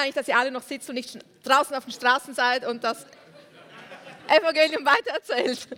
[0.00, 3.06] eigentlich, dass ihr alle noch sitzt und nicht draußen auf den Straßen seid und das
[4.28, 5.68] Evangelium weitererzählt.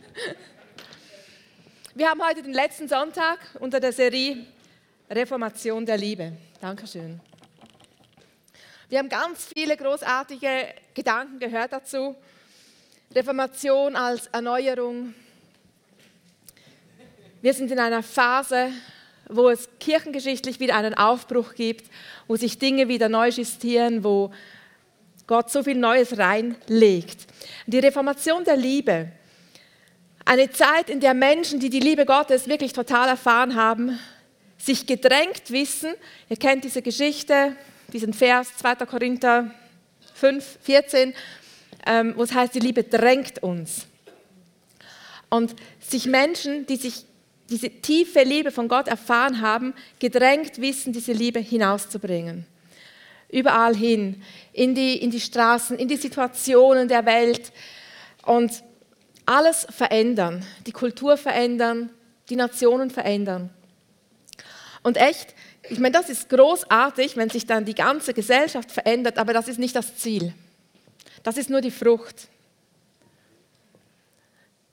[1.94, 4.46] Wir haben heute den letzten Sonntag unter der Serie
[5.10, 6.32] Reformation der Liebe.
[6.60, 7.20] Dankeschön.
[8.88, 12.16] Wir haben ganz viele großartige Gedanken gehört dazu.
[13.14, 15.14] Reformation als Erneuerung.
[17.40, 18.70] Wir sind in einer Phase,
[19.28, 21.90] wo es kirchengeschichtlich wieder einen Aufbruch gibt,
[22.26, 24.32] wo sich Dinge wieder neu justieren, wo
[25.26, 27.26] Gott so viel Neues reinlegt.
[27.66, 29.12] Die Reformation der Liebe,
[30.24, 33.98] eine Zeit, in der Menschen, die die Liebe Gottes wirklich total erfahren haben,
[34.58, 35.94] sich gedrängt wissen,
[36.28, 37.56] ihr kennt diese Geschichte,
[37.92, 38.74] diesen Vers 2.
[38.86, 39.50] Korinther
[40.14, 41.14] 5, 14,
[41.86, 43.86] ähm, wo es heißt, die Liebe drängt uns.
[45.30, 47.04] Und sich Menschen, die sich
[47.48, 52.46] diese tiefe Liebe von Gott erfahren haben, gedrängt wissen, diese Liebe hinauszubringen.
[53.30, 57.52] Überall hin, in die, in die Straßen, in die Situationen der Welt
[58.24, 58.62] und
[59.26, 61.90] alles verändern, die Kultur verändern,
[62.30, 63.50] die Nationen verändern.
[64.82, 65.34] Und echt,
[65.68, 69.58] ich meine, das ist großartig, wenn sich dann die ganze Gesellschaft verändert, aber das ist
[69.58, 70.32] nicht das Ziel.
[71.22, 72.28] Das ist nur die Frucht.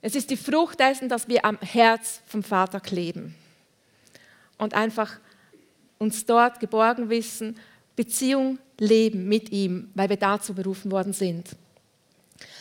[0.06, 3.34] Es ist die Frucht dessen, dass wir am Herz vom Vater kleben
[4.60, 5.18] und einfach
[5.98, 7.58] uns dort geborgen wissen,
[7.96, 11.50] Beziehung leben mit ihm, weil wir dazu berufen worden sind.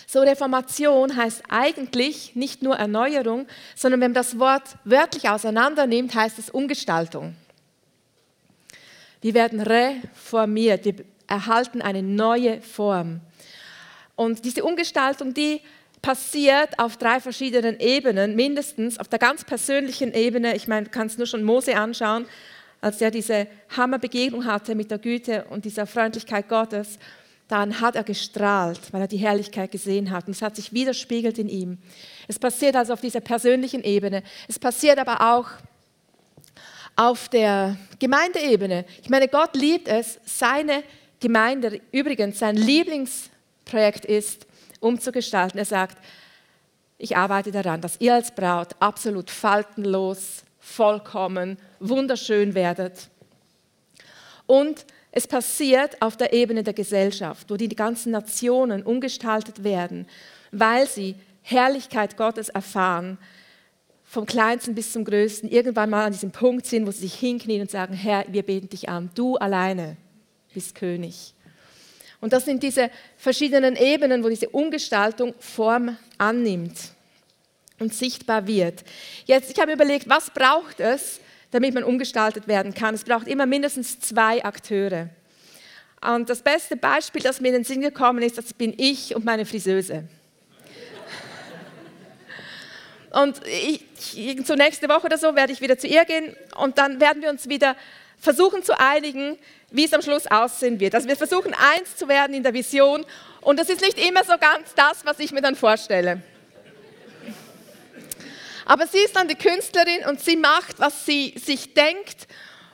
[0.07, 6.39] So Reformation heißt eigentlich nicht nur Erneuerung, sondern wenn man das Wort wörtlich auseinandernimmt, heißt
[6.39, 7.37] es Umgestaltung.
[9.21, 10.95] Wir werden reformiert, wir
[11.27, 13.21] erhalten eine neue Form.
[14.17, 15.61] Und diese Umgestaltung, die
[16.05, 20.55] passiert auf drei verschiedenen Ebenen, mindestens auf der ganz persönlichen Ebene.
[20.55, 22.27] Ich meine, du kannst nur schon Mose anschauen,
[22.83, 26.99] als er diese Hammerbegegnung hatte mit der Güte und dieser Freundlichkeit Gottes.
[27.49, 30.27] Dann hat er gestrahlt, weil er die Herrlichkeit gesehen hat.
[30.27, 31.79] Und es hat sich widerspiegelt in ihm.
[32.29, 34.23] Es passiert also auf dieser persönlichen Ebene.
[34.47, 35.49] Es passiert aber auch
[36.97, 38.85] auf der Gemeindeebene.
[39.03, 40.83] Ich meine, Gott liebt es, seine
[41.21, 44.47] Gemeinde, übrigens sein Lieblingsprojekt ist,
[44.85, 45.59] umzugestalten.
[45.59, 45.99] Er sagt,
[46.99, 53.09] ich arbeite daran, dass ihr als Braut absolut faltenlos, vollkommen, wunderschön werdet.
[54.47, 60.07] Und es passiert auf der Ebene der Gesellschaft, wo die ganzen Nationen umgestaltet werden,
[60.51, 63.19] weil sie Herrlichkeit Gottes erfahren,
[64.03, 67.63] vom Kleinsten bis zum Größten, irgendwann mal an diesem Punkt sind, wo sie sich hinknien
[67.63, 69.97] und sagen, Herr, wir beten dich an, du alleine
[70.53, 71.35] bist König.
[72.25, 76.75] Und das sind diese verschiedenen Ebenen, wo diese Umgestaltung Form annimmt
[77.79, 78.83] und sichtbar wird.
[79.27, 81.21] Jetzt, ich habe überlegt, was braucht es,
[81.51, 82.95] damit man umgestaltet werden kann?
[82.95, 85.11] Es braucht immer mindestens zwei Akteure.
[86.01, 89.27] Und das beste Beispiel, das mir in den Sinn gekommen ist, das bin ich und
[89.27, 90.05] meine Friseuse.
[93.11, 93.85] Und ich,
[94.47, 97.29] so nächste Woche oder so werde ich wieder zu ihr gehen und dann werden wir
[97.29, 97.77] uns wieder
[98.19, 99.37] versuchen zu einigen,
[99.75, 100.95] wie es am Schluss aussehen wird.
[100.95, 103.05] Also wir versuchen eins zu werden in der Vision
[103.41, 106.23] und das ist nicht immer so ganz das, was ich mir dann vorstelle.
[108.65, 112.29] Aber sie ist dann die Künstlerin und sie macht, was sie sich denkt.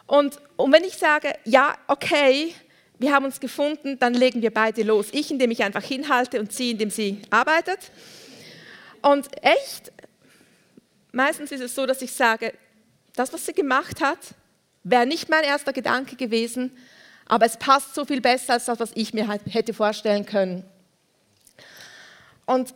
[0.06, 2.54] Und, und wenn ich sage, ja, okay,
[2.98, 5.06] wir haben uns gefunden, dann legen wir beide los.
[5.12, 7.78] Ich, indem ich einfach hinhalte und sie, indem sie arbeitet.
[9.00, 9.90] Und echt,
[11.12, 12.52] meistens ist es so, dass ich sage,
[13.16, 14.18] das, was sie gemacht hat,
[14.82, 16.70] Wäre nicht mein erster Gedanke gewesen,
[17.30, 20.64] aber es passt so viel besser als das, was ich mir halt hätte vorstellen können.
[22.44, 22.74] Und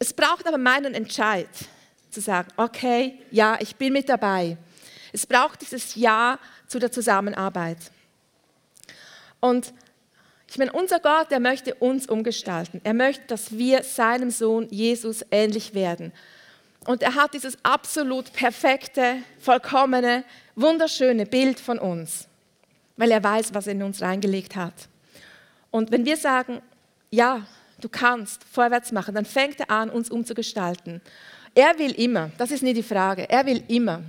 [0.00, 1.48] es braucht aber meinen Entscheid,
[2.10, 4.56] zu sagen, okay, ja, ich bin mit dabei.
[5.12, 7.78] Es braucht dieses Ja zu der Zusammenarbeit.
[9.38, 9.72] Und
[10.48, 12.80] ich meine, unser Gott, der möchte uns umgestalten.
[12.82, 16.12] Er möchte, dass wir seinem Sohn Jesus ähnlich werden.
[16.84, 20.24] Und er hat dieses absolut perfekte, vollkommene,
[20.56, 22.26] wunderschöne Bild von uns,
[22.96, 24.88] weil er weiß, was er in uns reingelegt hat.
[25.70, 26.60] Und wenn wir sagen,
[27.10, 27.46] ja,
[27.80, 31.00] du kannst vorwärts machen, dann fängt er an, uns umzugestalten.
[31.54, 34.02] Er will immer, das ist nie die Frage, er will immer.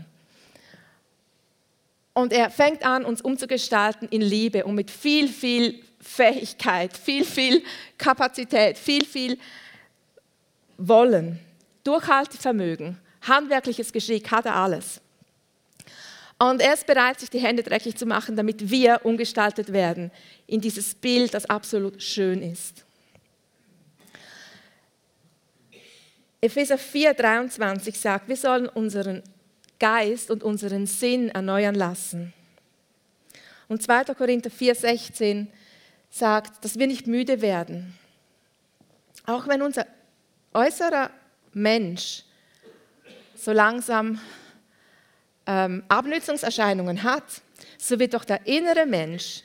[2.13, 7.63] Und er fängt an, uns umzugestalten in Liebe und mit viel, viel Fähigkeit, viel, viel
[7.97, 9.39] Kapazität, viel, viel
[10.77, 11.39] Wollen,
[11.83, 15.01] Durchhaltevermögen, handwerkliches Geschick, hat er alles.
[16.43, 20.11] Und er ist bereit, sich die Hände dreckig zu machen, damit wir umgestaltet werden
[20.45, 22.83] in dieses Bild, das absolut schön ist.
[26.41, 29.23] Epheser 4, 23 sagt, wir sollen unseren
[29.79, 32.33] Geist und unseren Sinn erneuern lassen.
[33.69, 34.13] Und 2.
[34.13, 35.47] Korinther 4, 16
[36.09, 37.97] sagt, dass wir nicht müde werden.
[39.25, 39.87] Auch wenn unser
[40.53, 41.09] äußerer
[41.53, 42.23] Mensch
[43.33, 44.19] so langsam
[45.45, 47.23] ähm, Abnützungserscheinungen hat,
[47.77, 49.43] so wird doch der innere Mensch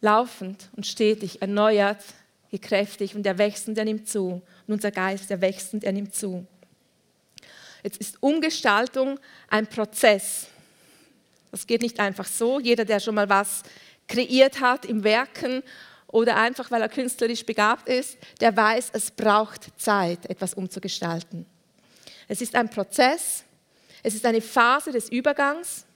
[0.00, 2.02] laufend und stetig erneuert,
[2.50, 4.42] gekräftigt und er wächst und er nimmt zu.
[4.66, 6.46] Und unser Geist, der wächst und er nimmt zu.
[7.82, 10.46] Jetzt ist Umgestaltung ein Prozess.
[11.50, 12.60] Das geht nicht einfach so.
[12.60, 13.62] Jeder, der schon mal was
[14.06, 15.62] kreiert hat im Werken
[16.08, 21.46] oder einfach weil er künstlerisch begabt ist, der weiß, es braucht Zeit, etwas umzugestalten.
[22.28, 23.44] Es ist ein Prozess,
[24.02, 25.86] es ist eine Phase des Übergangs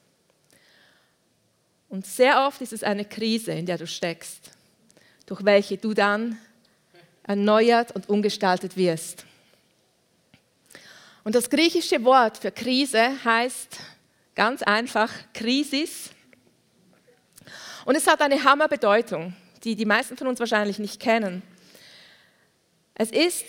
[1.89, 4.51] und sehr oft ist es eine Krise, in der du steckst,
[5.27, 6.39] durch welche du dann
[7.23, 9.25] erneuert und umgestaltet wirst.
[11.25, 13.79] Und das griechische Wort für Krise heißt
[14.37, 16.11] ganz einfach Krisis.
[17.85, 21.43] Und es hat eine Hammerbedeutung, die die meisten von uns wahrscheinlich nicht kennen.
[22.95, 23.45] Es ist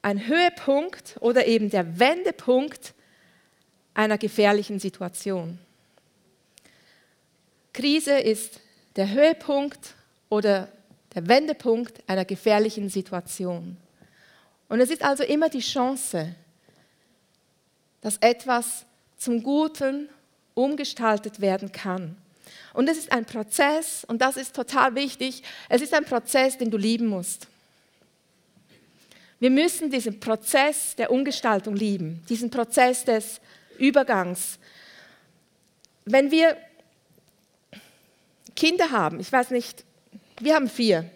[0.00, 2.94] ein Höhepunkt oder eben der Wendepunkt
[4.00, 5.58] einer gefährlichen Situation.
[7.74, 8.58] Krise ist
[8.96, 9.94] der Höhepunkt
[10.30, 10.68] oder
[11.14, 13.76] der Wendepunkt einer gefährlichen Situation.
[14.70, 16.34] Und es ist also immer die Chance,
[18.00, 18.86] dass etwas
[19.18, 20.08] zum Guten
[20.54, 22.16] umgestaltet werden kann.
[22.72, 26.70] Und es ist ein Prozess, und das ist total wichtig, es ist ein Prozess, den
[26.70, 27.48] du lieben musst.
[29.40, 33.40] Wir müssen diesen Prozess der Umgestaltung lieben, diesen Prozess des
[33.80, 34.58] Übergangs.
[36.04, 36.56] Wenn wir
[38.54, 39.84] Kinder haben, ich weiß nicht,
[40.40, 41.08] wir haben vier.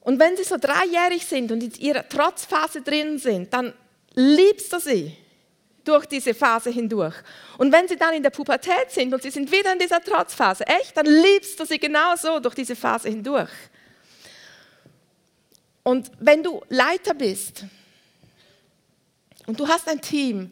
[0.00, 3.72] Und wenn sie so dreijährig sind und in ihrer Trotzphase drin sind, dann
[4.14, 5.16] liebst du sie
[5.84, 7.14] durch diese Phase hindurch.
[7.58, 10.66] Und wenn sie dann in der Pubertät sind und sie sind wieder in dieser Trotzphase,
[10.66, 13.50] echt, dann liebst du sie genauso durch diese Phase hindurch.
[15.82, 17.64] Und wenn du Leiter bist
[19.46, 20.50] und du hast ein Team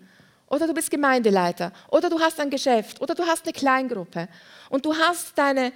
[0.52, 1.72] oder du bist Gemeindeleiter.
[1.88, 3.00] Oder du hast ein Geschäft.
[3.00, 4.28] Oder du hast eine Kleingruppe.
[4.68, 5.72] Und du hast deine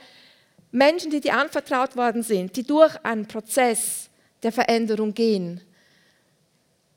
[0.70, 4.11] Menschen, die dir anvertraut worden sind, die durch einen Prozess
[4.43, 5.62] der Veränderung gehen,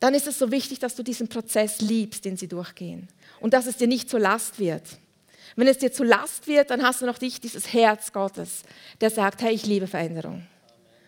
[0.02, 3.08] dann ist es so wichtig, dass du diesen Prozess liebst, den sie durchgehen.
[3.40, 4.84] Und dass es dir nicht zur Last wird.
[5.56, 8.64] Wenn es dir zu Last wird, dann hast du noch nicht dieses Herz Gottes,
[9.00, 10.46] der sagt, hey, ich liebe Veränderung.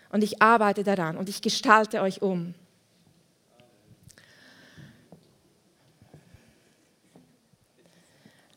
[0.10, 1.18] Und ich arbeite daran.
[1.18, 2.54] Und ich gestalte euch um.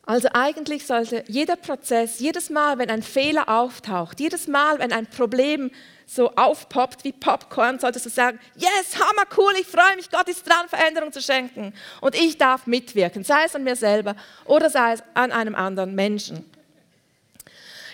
[0.05, 5.07] Also eigentlich sollte jeder Prozess, jedes Mal, wenn ein Fehler auftaucht, jedes Mal, wenn ein
[5.07, 5.71] Problem
[6.05, 10.47] so aufpoppt wie Popcorn, solltest du sagen, yes, hammer cool, ich freue mich, Gott ist
[10.47, 11.73] dran, Veränderung zu schenken.
[12.01, 14.15] Und ich darf mitwirken, sei es an mir selber
[14.45, 16.45] oder sei es an einem anderen Menschen.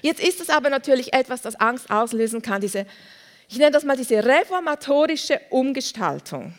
[0.02, 2.86] Jetzt ist es aber natürlich etwas, das Angst auslösen kann, diese,
[3.48, 6.56] ich nenne das mal diese reformatorische Umgestaltung.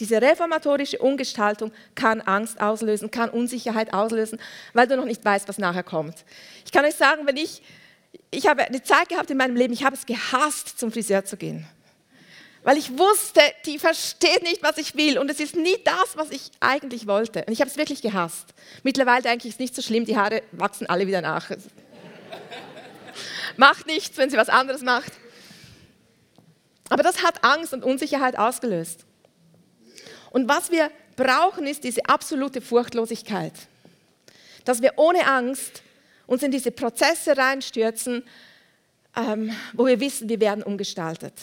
[0.00, 4.40] Diese reformatorische Umgestaltung kann Angst auslösen, kann Unsicherheit auslösen,
[4.72, 6.24] weil du noch nicht weißt, was nachher kommt.
[6.64, 7.62] Ich kann euch sagen, wenn ich,
[8.32, 11.36] ich habe eine Zeit gehabt in meinem Leben, ich habe es gehasst, zum Friseur zu
[11.36, 11.66] gehen.
[12.64, 16.30] Weil ich wusste, die versteht nicht, was ich will und es ist nie das, was
[16.30, 17.44] ich eigentlich wollte.
[17.44, 18.46] Und ich habe es wirklich gehasst.
[18.82, 21.50] Mittlerweile denke ich, es ist nicht so schlimm, die Haare wachsen alle wieder nach.
[23.56, 25.12] macht nichts, wenn sie was anderes macht.
[26.88, 29.04] Aber das hat Angst und Unsicherheit ausgelöst.
[30.34, 33.52] Und was wir brauchen, ist diese absolute Furchtlosigkeit.
[34.64, 35.82] Dass wir ohne Angst
[36.26, 38.24] uns in diese Prozesse reinstürzen,
[39.14, 41.34] ähm, wo wir wissen, wir werden umgestaltet.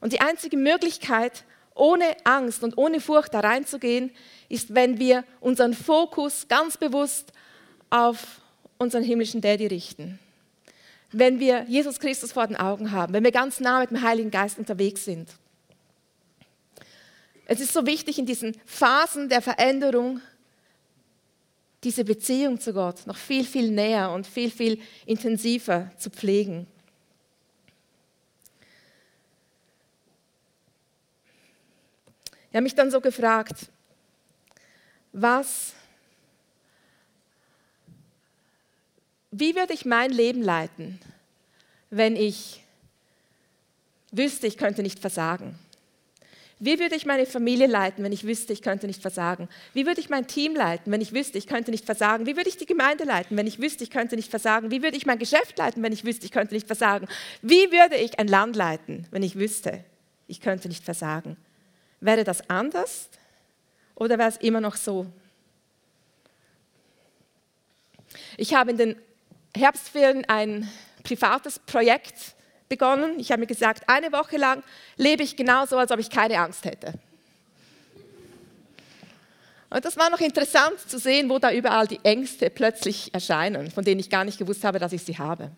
[0.00, 1.42] Und die einzige Möglichkeit,
[1.74, 4.12] ohne Angst und ohne Furcht da reinzugehen,
[4.48, 7.32] ist, wenn wir unseren Fokus ganz bewusst
[7.90, 8.40] auf
[8.78, 10.20] unseren himmlischen Daddy richten.
[11.10, 14.30] Wenn wir Jesus Christus vor den Augen haben, wenn wir ganz nah mit dem Heiligen
[14.30, 15.28] Geist unterwegs sind.
[17.46, 20.20] Es ist so wichtig, in diesen Phasen der Veränderung
[21.82, 26.66] diese Beziehung zu Gott noch viel, viel näher und viel, viel intensiver zu pflegen.
[32.48, 33.66] Ich habe mich dann so gefragt,
[35.12, 35.74] was,
[39.30, 41.00] wie würde ich mein Leben leiten,
[41.90, 42.62] wenn ich
[44.12, 45.58] wüsste, ich könnte nicht versagen?
[46.60, 49.48] Wie würde ich meine Familie leiten, wenn ich wüsste, ich könnte nicht versagen?
[49.72, 52.26] Wie würde ich mein Team leiten, wenn ich wüsste, ich könnte nicht versagen?
[52.26, 54.70] Wie würde ich die Gemeinde leiten, wenn ich wüsste, ich könnte nicht versagen?
[54.70, 57.08] Wie würde ich mein Geschäft leiten, wenn ich wüsste, ich könnte nicht versagen?
[57.42, 59.84] Wie würde ich ein Land leiten, wenn ich wüsste,
[60.28, 61.36] ich könnte nicht versagen?
[62.00, 63.08] Wäre das anders
[63.96, 65.06] oder wäre es immer noch so?
[68.36, 68.96] Ich habe in den
[69.56, 70.70] Herbstferien ein
[71.02, 72.34] privates Projekt
[72.76, 73.20] begonnen.
[73.20, 74.62] Ich habe mir gesagt, eine Woche lang
[74.96, 76.94] lebe ich genauso, als ob ich keine Angst hätte.
[79.70, 83.84] Und das war noch interessant zu sehen, wo da überall die Ängste plötzlich erscheinen, von
[83.84, 85.50] denen ich gar nicht gewusst habe, dass ich sie habe.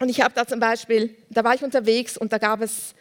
[0.00, 2.94] Und ich habe da zum Beispiel, da war ich unterwegs und da gab es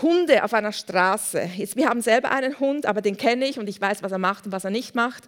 [0.00, 1.50] Hunde auf einer Straße.
[1.56, 4.18] Jetzt, wir haben selber einen Hund, aber den kenne ich und ich weiß, was er
[4.18, 5.24] macht und was er nicht macht.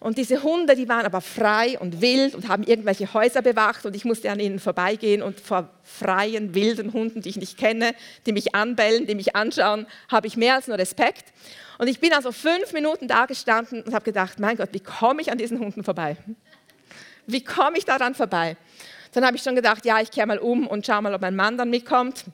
[0.00, 3.96] Und diese Hunde, die waren aber frei und wild und haben irgendwelche Häuser bewacht und
[3.96, 8.32] ich musste an ihnen vorbeigehen und vor freien, wilden Hunden, die ich nicht kenne, die
[8.32, 11.32] mich anbellen, die mich anschauen, habe ich mehr als nur Respekt.
[11.78, 15.20] Und ich bin also fünf Minuten da gestanden und habe gedacht, mein Gott, wie komme
[15.20, 16.16] ich an diesen Hunden vorbei?
[17.26, 18.56] Wie komme ich daran vorbei?
[19.12, 21.34] Dann habe ich schon gedacht, ja, ich kehre mal um und schaue mal, ob mein
[21.34, 22.24] Mann dann mitkommt.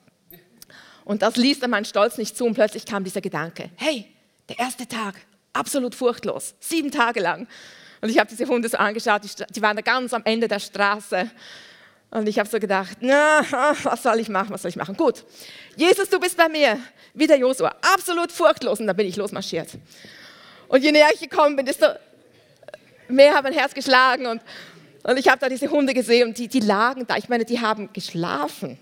[1.05, 4.07] Und das ließ dann mein Stolz nicht zu und plötzlich kam dieser Gedanke, hey,
[4.49, 5.15] der erste Tag,
[5.55, 7.47] absolut furchtlos, sieben Tage lang.
[8.01, 9.23] Und ich habe diese Hunde so angeschaut,
[9.57, 11.31] die, waren da ganz am Ende der Straße.
[12.11, 13.41] Und ich habe so gedacht, na,
[13.83, 14.97] was soll ich machen, was soll ich machen?
[14.97, 15.25] Gut,
[15.75, 16.79] Jesus, du bist bei mir,
[17.15, 18.79] wie der Josua, absolut furchtlos.
[18.79, 19.69] Und dann bin ich losmarschiert.
[20.69, 21.87] Und je näher ich gekommen bin, desto
[23.09, 24.27] mehr hat mein Herz geschlagen.
[24.27, 24.43] Und,
[25.03, 27.17] und ich habe da diese Hunde gesehen und die, die lagen da.
[27.17, 28.79] Ich meine, die haben geschlafen.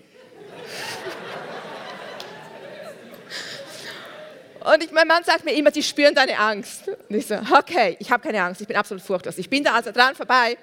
[4.63, 6.87] Und ich, mein Mann sagt mir immer, die spüren deine Angst.
[6.87, 9.37] Und ich so, okay, ich habe keine Angst, ich bin absolut furchtlos.
[9.37, 10.57] Ich bin da also dran vorbei.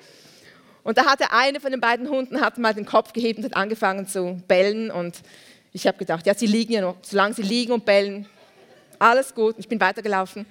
[0.82, 3.56] Und da hatte eine von den beiden Hunden hat mal den Kopf gehebt und hat
[3.56, 4.90] angefangen zu bellen.
[4.90, 5.18] Und
[5.72, 6.96] ich habe gedacht, ja, sie liegen ja noch.
[7.02, 8.26] Solange sie liegen und bellen,
[8.98, 9.56] alles gut.
[9.58, 10.46] Ich bin weitergelaufen.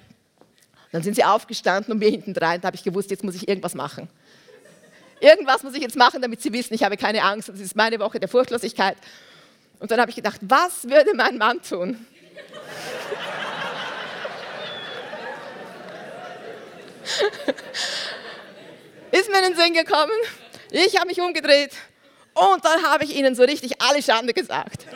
[0.92, 2.60] Dann sind sie aufgestanden und wir hinten rein.
[2.60, 4.08] Da habe ich gewusst, jetzt muss ich irgendwas machen.
[5.18, 7.48] Irgendwas muss ich jetzt machen, damit sie wissen, ich habe keine Angst.
[7.48, 8.96] Das ist meine Woche der Furchtlosigkeit.
[9.80, 12.06] Und dann habe ich gedacht, was würde mein Mann tun?
[19.10, 20.12] Ist mir in den Sinn gekommen.
[20.70, 21.72] Ich habe mich umgedreht
[22.34, 24.86] und dann habe ich ihnen so richtig alle Schande gesagt.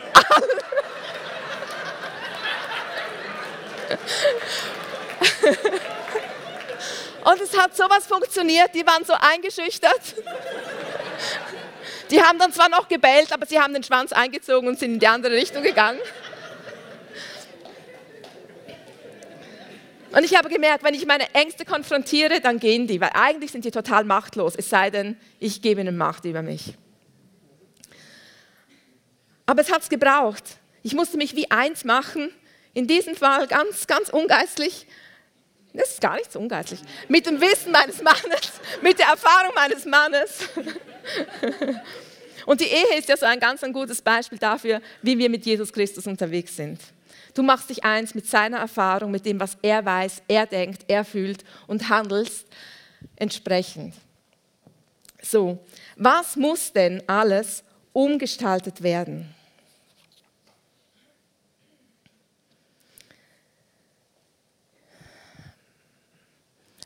[7.25, 10.01] Und es hat sowas funktioniert, die waren so eingeschüchtert.
[12.11, 15.01] Die haben dann zwar noch gebellt, aber sie haben den Schwanz eingezogen und sind in
[15.01, 15.99] die andere Richtung gegangen.
[20.15, 23.65] Und ich habe gemerkt, wenn ich meine Ängste konfrontiere, dann gehen die, weil eigentlich sind
[23.65, 26.75] die total machtlos, es sei denn, ich gebe ihnen Macht über mich.
[29.47, 30.59] Aber es hat es gebraucht.
[30.83, 32.31] Ich musste mich wie eins machen,
[32.75, 34.87] in diesem Fall ganz, ganz ungeistlich.
[35.73, 36.81] Das ist gar nicht so ungeistlich.
[37.09, 38.53] Mit dem Wissen meines Mannes,
[38.83, 40.49] mit der Erfahrung meines Mannes.
[42.47, 45.45] Und die Ehe ist ja so ein ganz ein gutes Beispiel dafür, wie wir mit
[45.45, 46.79] Jesus Christus unterwegs sind.
[47.35, 51.05] Du machst dich eins mit seiner Erfahrung, mit dem, was er weiß, er denkt, er
[51.05, 52.47] fühlt und handelst
[53.17, 53.95] entsprechend.
[55.21, 55.59] So,
[55.97, 59.35] was muss denn alles umgestaltet werden?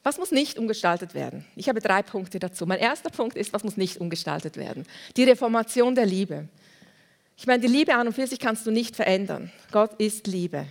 [0.03, 1.45] Was muss nicht umgestaltet werden?
[1.55, 2.65] Ich habe drei Punkte dazu.
[2.65, 4.87] Mein erster Punkt ist, was muss nicht umgestaltet werden?
[5.19, 6.49] Die Reformation der Liebe.
[7.41, 9.53] Ich meine, die Liebe an und für sich kannst du nicht verändern.
[9.71, 10.67] Gott ist Liebe.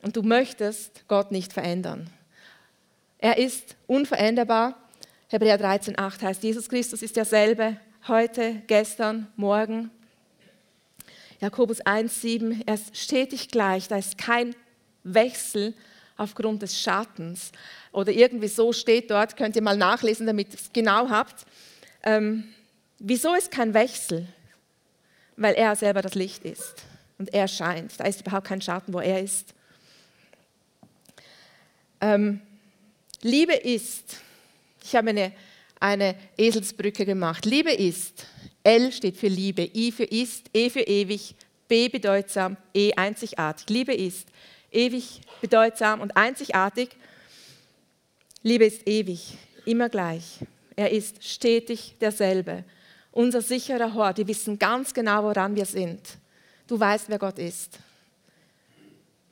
[0.00, 2.08] Und du möchtest Gott nicht verändern.
[3.18, 4.74] Er ist unveränderbar.
[5.28, 7.76] Hebräer 13,8 heißt, Jesus Christus ist derselbe
[8.08, 9.90] heute, gestern, morgen.
[11.38, 14.56] Jakobus 1,7, er ist stetig gleich, da ist kein
[15.04, 15.74] Wechsel
[16.16, 17.52] aufgrund des Schattens.
[17.92, 21.44] Oder irgendwie so steht dort, könnt ihr mal nachlesen, damit ihr es genau habt.
[22.02, 22.44] Ähm,
[22.98, 24.26] wieso ist kein Wechsel?
[25.36, 26.84] Weil er selber das Licht ist
[27.18, 27.98] und er scheint.
[27.98, 29.54] Da ist überhaupt kein Schatten, wo er ist.
[32.00, 32.40] Ähm,
[33.22, 34.18] Liebe ist,
[34.82, 35.32] ich habe eine,
[35.80, 37.44] eine Eselsbrücke gemacht.
[37.44, 38.26] Liebe ist,
[38.62, 41.34] L steht für Liebe, I für ist, E für ewig,
[41.68, 43.68] B bedeutsam, E einzigartig.
[43.68, 44.28] Liebe ist
[44.70, 46.90] ewig, bedeutsam und einzigartig.
[48.42, 50.40] Liebe ist ewig, immer gleich.
[50.76, 52.64] Er ist stetig derselbe
[53.16, 54.18] unser sicherer Hort.
[54.18, 56.00] Wir wissen ganz genau, woran wir sind.
[56.66, 57.78] Du weißt, wer Gott ist.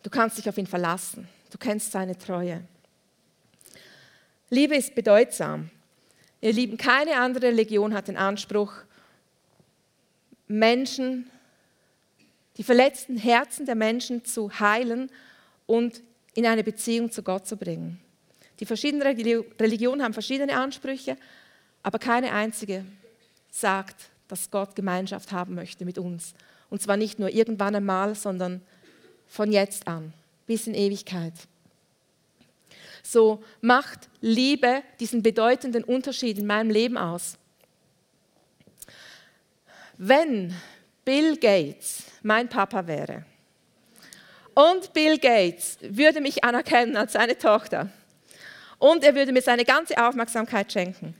[0.02, 1.28] Du kannst dich auf ihn verlassen.
[1.50, 2.62] Du kennst seine Treue.
[4.48, 5.70] Liebe ist bedeutsam.
[6.40, 8.72] Ihr Lieben, keine andere Religion hat den Anspruch,
[10.48, 11.30] Menschen,
[12.56, 15.10] die verletzten Herzen der Menschen zu heilen
[15.66, 16.02] und
[16.34, 18.00] in eine Beziehung zu Gott zu bringen.
[18.60, 21.18] Die verschiedenen Religionen haben verschiedene Ansprüche,
[21.82, 22.84] aber keine einzige
[23.54, 26.34] sagt, dass Gott Gemeinschaft haben möchte mit uns.
[26.70, 28.60] Und zwar nicht nur irgendwann einmal, sondern
[29.28, 30.12] von jetzt an
[30.46, 31.32] bis in Ewigkeit.
[33.02, 37.36] so macht Liebe diesen bedeutenden Unterschied in meinem Leben aus.
[39.96, 40.54] Wenn
[41.04, 43.24] Bill Gates mein Papa wäre
[44.54, 47.90] und Bill Gates würde mich anerkennen als seine Tochter
[48.78, 51.14] und er würde mir seine ganze Aufmerksamkeit schenken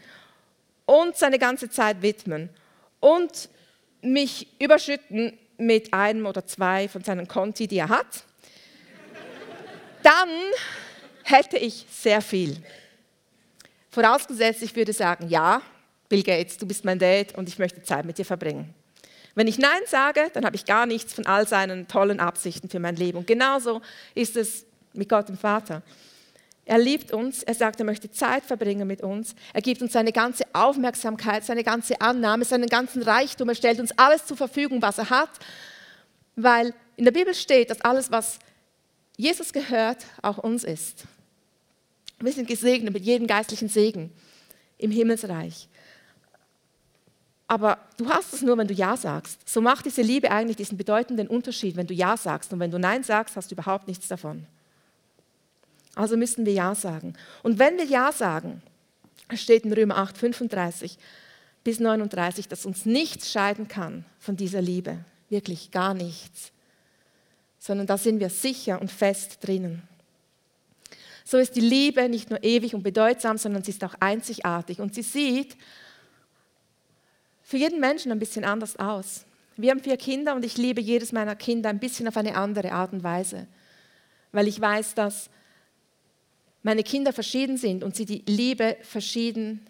[0.87, 2.51] und seine ganze Zeit widmen
[3.01, 3.49] und
[4.03, 8.25] mich überschütten mit einem oder zwei von seinen Konti, die er hat,
[10.03, 10.29] dann
[11.23, 12.57] hätte ich sehr viel.
[13.91, 15.63] Vorausgesetzt, ich würde sagen, ja,
[16.09, 18.75] Bill Gates, du bist mein Dad und ich möchte Zeit mit dir verbringen.
[19.35, 22.79] Wenn ich Nein sage, dann habe ich gar nichts von all seinen tollen Absichten für
[22.79, 23.19] mein Leben.
[23.19, 23.83] Und genauso
[24.15, 25.83] ist es mit Gott dem Vater.
[26.67, 29.35] Er liebt uns, er sagt, er möchte Zeit verbringen mit uns.
[29.53, 33.51] Er gibt uns seine ganze Aufmerksamkeit, seine ganze Annahme, seinen ganzen Reichtum.
[33.51, 35.31] Er stellt uns alles zur Verfügung, was er hat,
[36.37, 38.39] weil in der Bibel steht, dass alles, was
[39.17, 41.05] Jesus gehört, auch uns ist.
[42.19, 44.11] Wir sind gesegnet mit jedem geistlichen Segen
[44.79, 45.69] im Himmelsreich.
[47.47, 49.47] Aber du hast es nur, wenn du Ja sagst.
[49.47, 52.53] So macht diese Liebe eigentlich diesen bedeutenden Unterschied, wenn du Ja sagst.
[52.53, 54.47] Und wenn du Nein sagst, hast du überhaupt nichts davon.
[55.95, 57.15] Also müssen wir Ja sagen.
[57.43, 58.63] Und wenn wir Ja sagen,
[59.33, 60.99] steht in Römer 8, 35
[61.63, 64.99] bis 39, dass uns nichts scheiden kann von dieser Liebe.
[65.31, 66.53] Wirklich gar nichts.
[67.59, 69.83] Sondern da sind wir sicher und fest drinnen.
[71.25, 74.81] So ist die Liebe nicht nur ewig und bedeutsam, sondern sie ist auch einzigartig.
[74.81, 75.57] Und sie sieht
[77.43, 79.25] für jeden Menschen ein bisschen anders aus.
[79.57, 82.73] Wir haben vier Kinder und ich liebe jedes meiner Kinder ein bisschen auf eine andere
[82.73, 83.47] Art und Weise,
[84.33, 85.31] weil ich weiß, dass
[86.65, 89.65] meine Kinder verschieden sind und sie die Liebe verschieden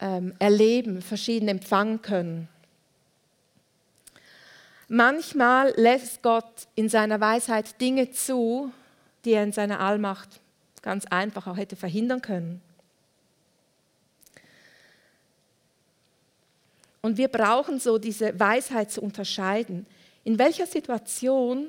[0.00, 2.48] ähm, erleben, verschieden empfangen können.
[4.88, 8.72] Manchmal lässt Gott in seiner Weisheit Dinge zu,
[9.24, 10.40] die er in seiner Allmacht
[10.82, 12.60] ganz einfach auch hätte verhindern können.
[17.00, 19.86] Und wir brauchen so diese Weisheit zu unterscheiden.
[20.24, 21.68] In welcher Situation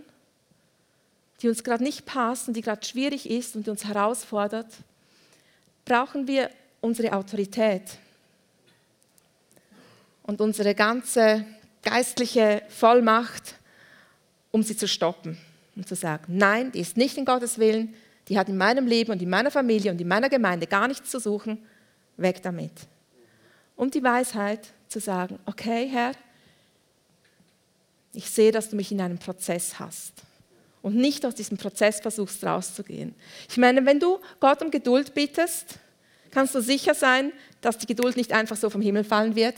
[1.43, 4.67] die uns gerade nicht passt und die gerade schwierig ist und die uns herausfordert,
[5.84, 7.97] brauchen wir unsere Autorität
[10.23, 11.45] und unsere ganze
[11.82, 13.56] geistliche Vollmacht,
[14.51, 15.38] um sie zu stoppen
[15.75, 17.93] und zu sagen, nein, die ist nicht in Gottes Willen,
[18.29, 21.10] die hat in meinem Leben und in meiner Familie und in meiner Gemeinde gar nichts
[21.10, 21.58] zu suchen,
[22.15, 22.71] weg damit.
[23.75, 26.13] Und die Weisheit zu sagen, okay Herr,
[28.13, 30.23] ich sehe, dass du mich in einem Prozess hast
[30.84, 33.15] und nicht aus diesem Prozess versuchst rauszugehen.
[33.50, 35.80] Ich meine, wenn du Gott um Geduld bittest,
[36.30, 39.56] kannst du sicher sein, dass die Geduld nicht einfach so vom Himmel fallen wird,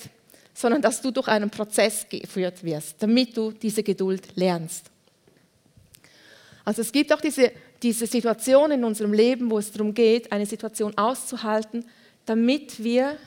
[0.54, 4.86] sondern dass du durch einen Prozess geführt wirst, damit du diese Geduld lernst.
[6.64, 10.46] Also es gibt auch diese, diese Situation in unserem Leben, wo es darum geht, eine
[10.46, 11.86] Situation auszuhalten,
[12.26, 13.18] damit wir,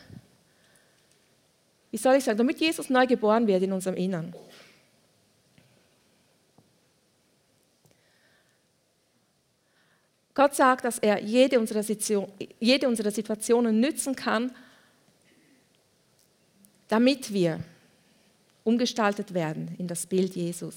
[1.91, 4.35] wie soll ich sagen, damit Jesus neu geboren wird in unserem Innern.
[10.39, 14.53] Gott sagt, dass er jede unserer, Situation, jede unserer Situationen nützen kann,
[16.87, 17.59] damit wir
[18.63, 20.77] umgestaltet werden in das Bild Jesus.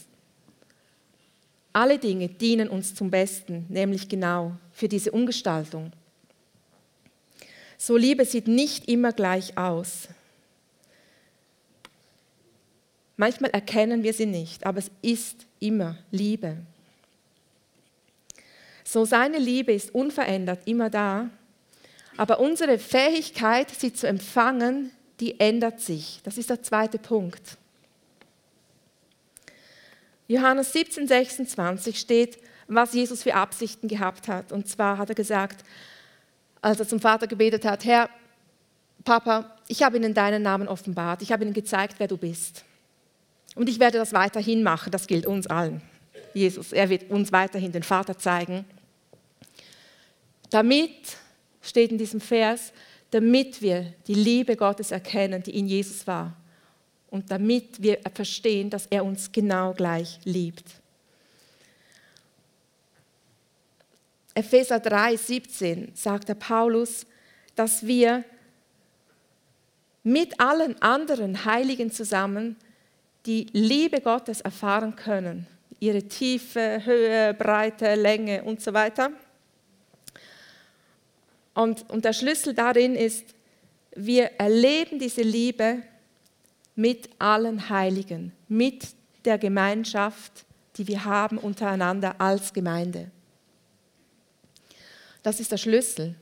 [1.74, 5.92] Alle Dinge dienen uns zum Besten, nämlich genau für diese Umgestaltung.
[7.78, 10.08] So Liebe sieht nicht immer gleich aus.
[13.16, 16.58] Manchmal erkennen wir sie nicht, aber es ist immer Liebe.
[18.92, 21.30] So seine Liebe ist unverändert immer da,
[22.18, 26.20] aber unsere Fähigkeit, sie zu empfangen, die ändert sich.
[26.26, 27.58] Das ist der zweite Punkt.
[30.28, 34.52] Johannes 17, 26 steht, was Jesus für Absichten gehabt hat.
[34.52, 35.64] Und zwar hat er gesagt,
[36.62, 38.10] als er zum Vater gebetet hat, Herr,
[39.06, 42.66] Papa, ich habe Ihnen deinen Namen offenbart, ich habe Ihnen gezeigt, wer du bist.
[43.56, 45.82] Und ich werde das weiterhin machen, das gilt uns allen.
[46.34, 48.66] Jesus, er wird uns weiterhin den Vater zeigen.
[50.52, 51.18] Damit,
[51.62, 52.72] steht in diesem Vers,
[53.10, 56.36] damit wir die Liebe Gottes erkennen, die in Jesus war.
[57.10, 60.66] Und damit wir verstehen, dass er uns genau gleich liebt.
[64.34, 67.06] Epheser 3, 17 sagt der Paulus,
[67.56, 68.24] dass wir
[70.04, 72.56] mit allen anderen Heiligen zusammen
[73.26, 75.48] die Liebe Gottes erfahren können.
[75.80, 79.12] Ihre Tiefe, Höhe, Breite, Länge und so weiter.
[81.54, 83.26] Und, und der Schlüssel darin ist,
[83.96, 85.84] wir erleben diese Liebe
[86.76, 88.88] mit allen Heiligen, mit
[89.26, 90.46] der Gemeinschaft,
[90.78, 93.12] die wir haben untereinander als Gemeinde.
[95.24, 96.16] Das ist der Schlüssel.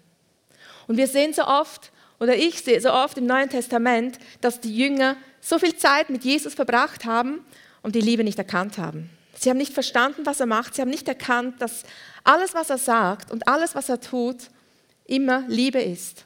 [0.87, 4.75] Und wir sehen so oft, oder ich sehe so oft im Neuen Testament, dass die
[4.75, 7.45] Jünger so viel Zeit mit Jesus verbracht haben
[7.81, 9.09] und die Liebe nicht erkannt haben.
[9.35, 10.75] Sie haben nicht verstanden, was er macht.
[10.75, 11.83] Sie haben nicht erkannt, dass
[12.25, 14.49] alles, was er sagt und alles, was er tut,
[15.09, 16.25] immer Liebe ist.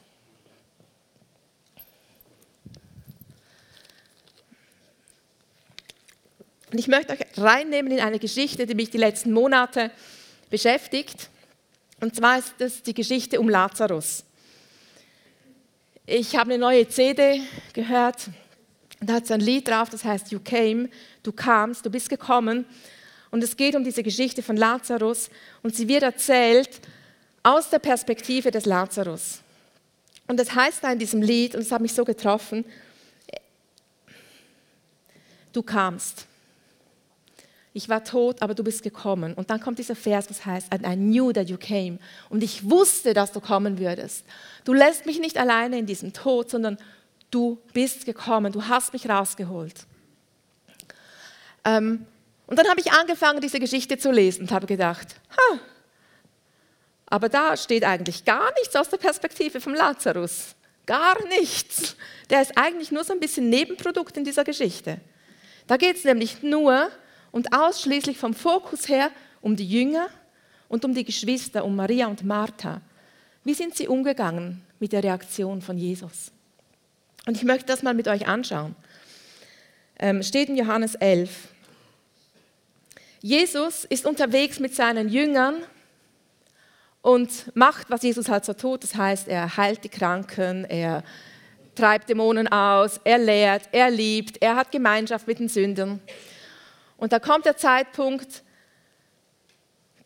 [6.70, 9.90] Und ich möchte euch reinnehmen in eine Geschichte, die mich die letzten Monate
[10.50, 11.30] beschäftigt.
[12.00, 14.24] Und zwar ist das die Geschichte um Lazarus.
[16.06, 17.40] Ich habe eine neue CD
[17.72, 18.28] gehört
[19.06, 20.88] da hat es ein Lied drauf, das heißt You Came,
[21.22, 22.64] du kamst, du bist gekommen.
[23.30, 25.28] Und es geht um diese Geschichte von Lazarus
[25.62, 26.70] und sie wird erzählt
[27.44, 29.40] aus der Perspektive des Lazarus.
[30.26, 32.64] Und das heißt da in diesem Lied, und es hat mich so getroffen,
[35.52, 36.26] du kamst.
[37.74, 39.34] Ich war tot, aber du bist gekommen.
[39.34, 41.98] Und dann kommt dieser Vers, was heißt, I knew that you came.
[42.30, 44.24] Und ich wusste, dass du kommen würdest.
[44.64, 46.78] Du lässt mich nicht alleine in diesem Tod, sondern
[47.30, 48.52] du bist gekommen.
[48.52, 49.86] Du hast mich rausgeholt.
[51.64, 52.06] Ähm,
[52.46, 55.58] und dann habe ich angefangen, diese Geschichte zu lesen und habe gedacht, ha,
[57.14, 60.56] aber da steht eigentlich gar nichts aus der Perspektive vom Lazarus.
[60.84, 61.94] Gar nichts.
[62.28, 64.98] Der ist eigentlich nur so ein bisschen Nebenprodukt in dieser Geschichte.
[65.68, 66.90] Da geht es nämlich nur
[67.30, 70.08] und ausschließlich vom Fokus her um die Jünger
[70.68, 72.80] und um die Geschwister, um Maria und Martha.
[73.44, 76.32] Wie sind sie umgegangen mit der Reaktion von Jesus?
[77.26, 78.74] Und ich möchte das mal mit euch anschauen.
[80.00, 81.30] Ähm, steht in Johannes 11.
[83.20, 85.62] Jesus ist unterwegs mit seinen Jüngern
[87.04, 88.82] und macht, was Jesus halt so tut.
[88.82, 91.04] Das heißt, er heilt die Kranken, er
[91.74, 96.00] treibt Dämonen aus, er lehrt, er liebt, er hat Gemeinschaft mit den Sündern.
[96.96, 98.42] Und da kommt der Zeitpunkt,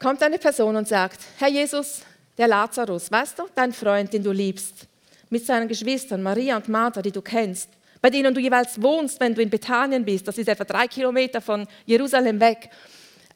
[0.01, 2.03] kommt eine Person und sagt, Herr Jesus,
[2.37, 4.89] der Lazarus, weißt du, dein Freund, den du liebst,
[5.31, 7.69] mit seinen Geschwistern, Maria und Martha, die du kennst,
[8.01, 11.41] bei denen du jeweils wohnst, wenn du in Bethanien bist, das ist etwa drei Kilometer
[11.41, 12.71] von Jerusalem weg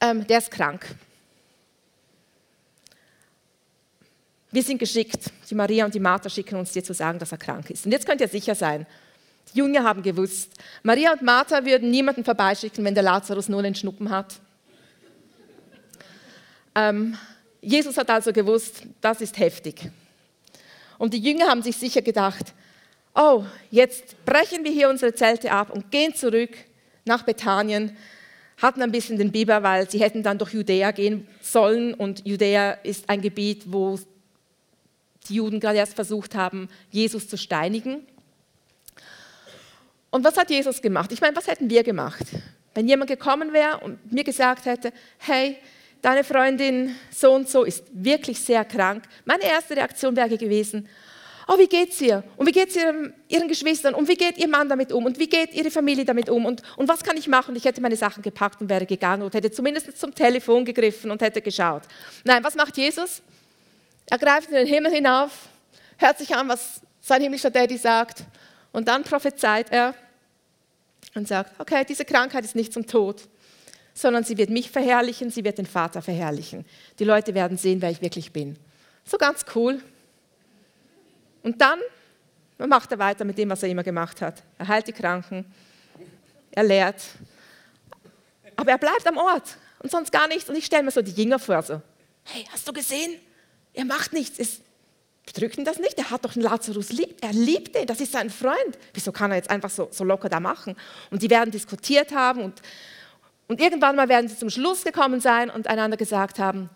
[0.00, 0.84] ähm, der ist krank.
[4.52, 5.30] Wir sind geschickt.
[5.48, 7.86] Die Maria und die Martha schicken uns dir zu sagen, dass er krank ist.
[7.86, 8.86] Und jetzt könnt ihr sicher sein,
[9.52, 13.74] die Jünger haben gewusst, Maria und Martha würden niemanden vorbeischicken, wenn der Lazarus nur einen
[13.74, 14.40] Schnuppen hat.
[16.74, 17.16] Ähm,
[17.60, 19.90] Jesus hat also gewusst, das ist heftig.
[20.98, 22.52] Und die Jünger haben sich sicher gedacht,
[23.14, 26.50] oh, jetzt brechen wir hier unsere Zelte ab und gehen zurück
[27.04, 27.96] nach Bethanien,
[28.58, 32.72] hatten ein bisschen den Biber, weil sie hätten dann durch Judäa gehen sollen und Judäa
[32.84, 33.98] ist ein Gebiet, wo
[35.28, 38.06] die Juden gerade erst versucht haben, Jesus zu steinigen.
[40.10, 41.10] Und was hat Jesus gemacht?
[41.12, 42.24] Ich meine, was hätten wir gemacht?
[42.74, 45.56] Wenn jemand gekommen wäre und mir gesagt hätte, hey,
[46.02, 50.88] deine Freundin so und so ist wirklich sehr krank, meine erste Reaktion wäre gewesen,
[51.48, 52.22] oh, wie geht's ihr?
[52.36, 53.94] Und wie geht's ihrem, ihren Geschwistern?
[53.94, 55.04] Und wie geht ihr Mann damit um?
[55.06, 56.46] Und wie geht ihre Familie damit um?
[56.46, 57.56] Und, und was kann ich machen?
[57.56, 61.22] Ich hätte meine Sachen gepackt und wäre gegangen und hätte zumindest zum Telefon gegriffen und
[61.22, 61.82] hätte geschaut.
[62.24, 63.22] Nein, was macht Jesus?
[64.06, 65.48] Er greift in den Himmel hinauf,
[65.98, 68.24] hört sich an, was sein himmlischer Daddy sagt
[68.72, 69.94] und dann prophezeit er
[71.14, 73.28] und sagt, okay, diese Krankheit ist nicht zum Tod,
[73.94, 76.64] sondern sie wird mich verherrlichen, sie wird den Vater verherrlichen.
[76.98, 78.56] Die Leute werden sehen, wer ich wirklich bin.
[79.04, 79.82] So ganz cool.
[81.42, 81.80] Und dann
[82.58, 84.42] macht er weiter mit dem, was er immer gemacht hat.
[84.58, 85.44] Er heilt die Kranken,
[86.52, 87.02] er lehrt.
[88.56, 90.48] Aber er bleibt am Ort und sonst gar nichts.
[90.48, 91.82] Und ich stelle mir so die Jünger vor, so,
[92.24, 93.18] hey, hast du gesehen?
[93.74, 94.38] Er macht nichts.
[94.38, 94.60] Es
[95.24, 95.98] bedrückt ihn das nicht.
[95.98, 97.16] Er hat doch den Lazarus lieb.
[97.20, 97.86] Er liebt ihn.
[97.86, 98.78] Das ist sein Freund.
[98.94, 100.76] Wieso kann er jetzt einfach so, so locker da machen?
[101.10, 102.60] Und die werden diskutiert haben und,
[103.48, 106.70] und irgendwann mal werden sie zum Schluss gekommen sein und einander gesagt haben,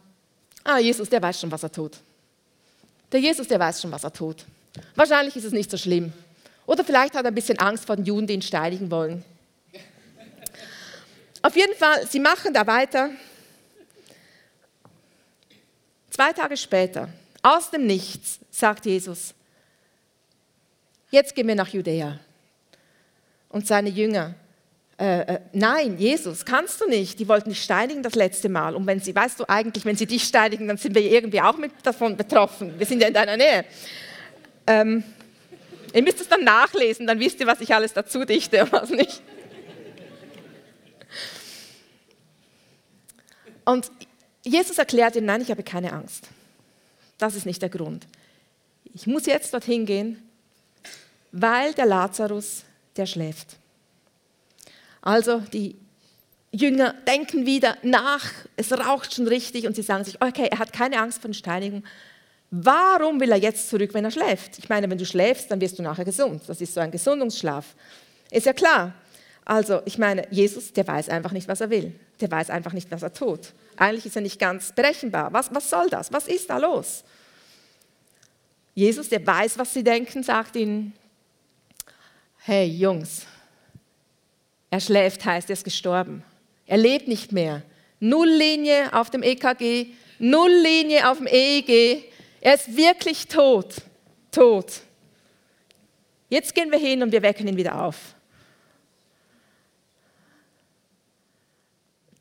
[0.65, 1.99] ah, Jesus, der weiß schon, was er tut.
[3.13, 4.45] Der Jesus, der weiß schon, was er tut.
[4.95, 6.13] Wahrscheinlich ist es nicht so schlimm.
[6.67, 9.25] Oder vielleicht hat er ein bisschen Angst vor den Juden, die ihn steinigen wollen.
[11.43, 13.11] Auf jeden Fall, sie machen da weiter.
[16.17, 17.11] Zwei Tage später,
[17.43, 19.35] aus dem Nichts, sagt Jesus,
[21.11, 22.19] jetzt gehen wir nach Judäa.
[23.51, 24.35] Und seine Jünger,
[24.99, 27.19] äh, äh, nein, Jesus, kannst du nicht.
[27.21, 28.75] Die wollten dich steinigen das letzte Mal.
[28.75, 31.59] Und wenn sie, weißt du eigentlich, wenn sie dich steinigen, dann sind wir irgendwie auch
[31.59, 32.79] mit davon betroffen.
[32.79, 33.67] Wir sind ja in deiner Nähe.
[34.67, 35.05] Ähm,
[35.93, 38.89] ihr müsst es dann nachlesen, dann wisst ihr, was ich alles dazu dichte und was
[38.89, 39.21] nicht.
[43.67, 43.91] Und
[44.47, 46.29] Jesus erklärt ihnen, nein, ich habe keine Angst.
[47.19, 48.07] Das ist nicht der Grund.
[48.95, 50.23] Ich muss jetzt dorthin gehen,
[51.33, 52.63] weil der Lazarus,
[52.97, 53.57] der schläft.
[55.03, 55.77] Also die
[56.53, 58.25] Jünger denken wieder nach,
[58.57, 61.35] es raucht schon richtig und sie sagen sich, okay, er hat keine Angst vor den
[61.35, 61.85] Steinigungen,
[62.51, 64.59] Warum will er jetzt zurück, wenn er schläft?
[64.59, 66.43] Ich meine, wenn du schläfst, dann wirst du nachher gesund.
[66.47, 67.75] Das ist so ein Gesundungsschlaf.
[68.31, 68.95] Ist ja klar.
[69.45, 71.93] Also, ich meine, Jesus, der weiß einfach nicht, was er will.
[72.21, 73.53] Der weiß einfach nicht, was er tut.
[73.77, 75.33] Eigentlich ist er nicht ganz berechenbar.
[75.33, 76.13] Was, was soll das?
[76.13, 77.05] Was ist da los?
[78.75, 80.93] Jesus, der weiß, was sie denken, sagt ihnen,
[82.39, 83.27] hey Jungs,
[84.71, 86.23] er schläft, heißt, er ist gestorben.
[86.67, 87.63] Er lebt nicht mehr.
[88.01, 92.05] Nulllinie auf dem EKG, Nulllinie auf dem EEG.
[92.41, 93.77] Er ist wirklich tot.
[94.31, 94.83] Tot.
[96.29, 97.97] Jetzt gehen wir hin und wir wecken ihn wieder auf.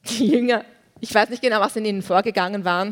[0.10, 0.63] Die Jünger,
[1.06, 2.91] ich weiß nicht genau, was in ihnen vorgegangen war,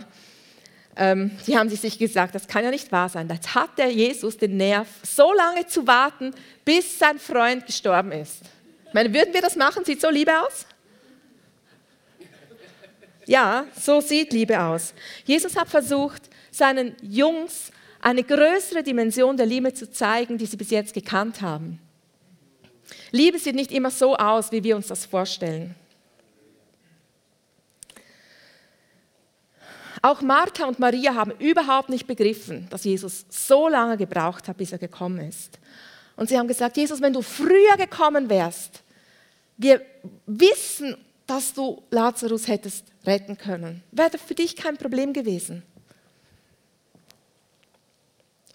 [0.96, 3.28] ähm, die haben sich gesagt, das kann ja nicht wahr sein.
[3.28, 6.32] Jetzt hat der Jesus den Nerv, so lange zu warten,
[6.64, 8.42] bis sein Freund gestorben ist.
[8.88, 9.84] Ich meine, würden wir das machen?
[9.84, 10.68] Sieht so Liebe aus?
[13.26, 14.94] Ja, so sieht Liebe aus.
[15.26, 16.22] Jesus hat versucht,
[16.52, 21.80] seinen Jungs eine größere Dimension der Liebe zu zeigen, die sie bis jetzt gekannt haben.
[23.10, 25.74] Liebe sieht nicht immer so aus, wie wir uns das vorstellen.
[30.04, 34.74] Auch Martha und Maria haben überhaupt nicht begriffen, dass Jesus so lange gebraucht hat, bis
[34.74, 35.60] er gekommen ist.
[36.18, 38.84] Und sie haben gesagt, Jesus, wenn du früher gekommen wärst,
[39.56, 39.82] wir
[40.26, 43.82] wissen, dass du Lazarus hättest retten können.
[43.92, 45.64] Wäre für dich kein Problem gewesen.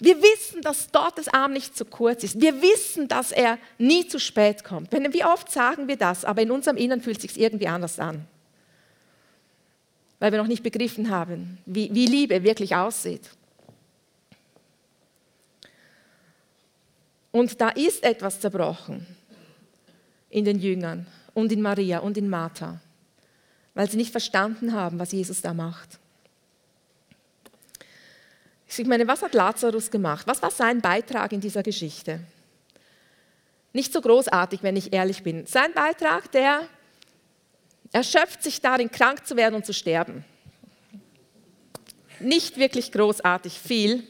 [0.00, 2.38] Wir wissen, dass Gottes Arm nicht zu kurz ist.
[2.38, 4.92] Wir wissen, dass er nie zu spät kommt.
[4.92, 8.26] Wie oft sagen wir das, aber in unserem Innern fühlt es sich irgendwie anders an.
[10.18, 13.30] Weil wir noch nicht begriffen haben, wie, wie Liebe wirklich aussieht.
[17.30, 19.06] Und da ist etwas zerbrochen
[20.30, 22.80] in den Jüngern und in Maria und in Martha,
[23.74, 25.98] weil sie nicht verstanden haben, was Jesus da macht.
[28.66, 30.26] Ich meine, was hat Lazarus gemacht?
[30.26, 32.20] Was war sein Beitrag in dieser Geschichte?
[33.72, 35.46] Nicht so großartig, wenn ich ehrlich bin.
[35.46, 36.68] Sein Beitrag, der
[37.92, 40.24] erschöpft sich darin, krank zu werden und zu sterben.
[42.20, 44.04] Nicht wirklich großartig viel.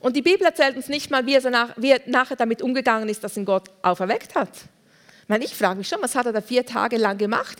[0.00, 3.08] Und die Bibel erzählt uns nicht mal, wie er, nach, wie er nachher damit umgegangen
[3.08, 4.50] ist, dass ihn Gott auferweckt hat.
[5.22, 7.58] Ich, meine, ich frage mich schon, was hat er da vier Tage lang gemacht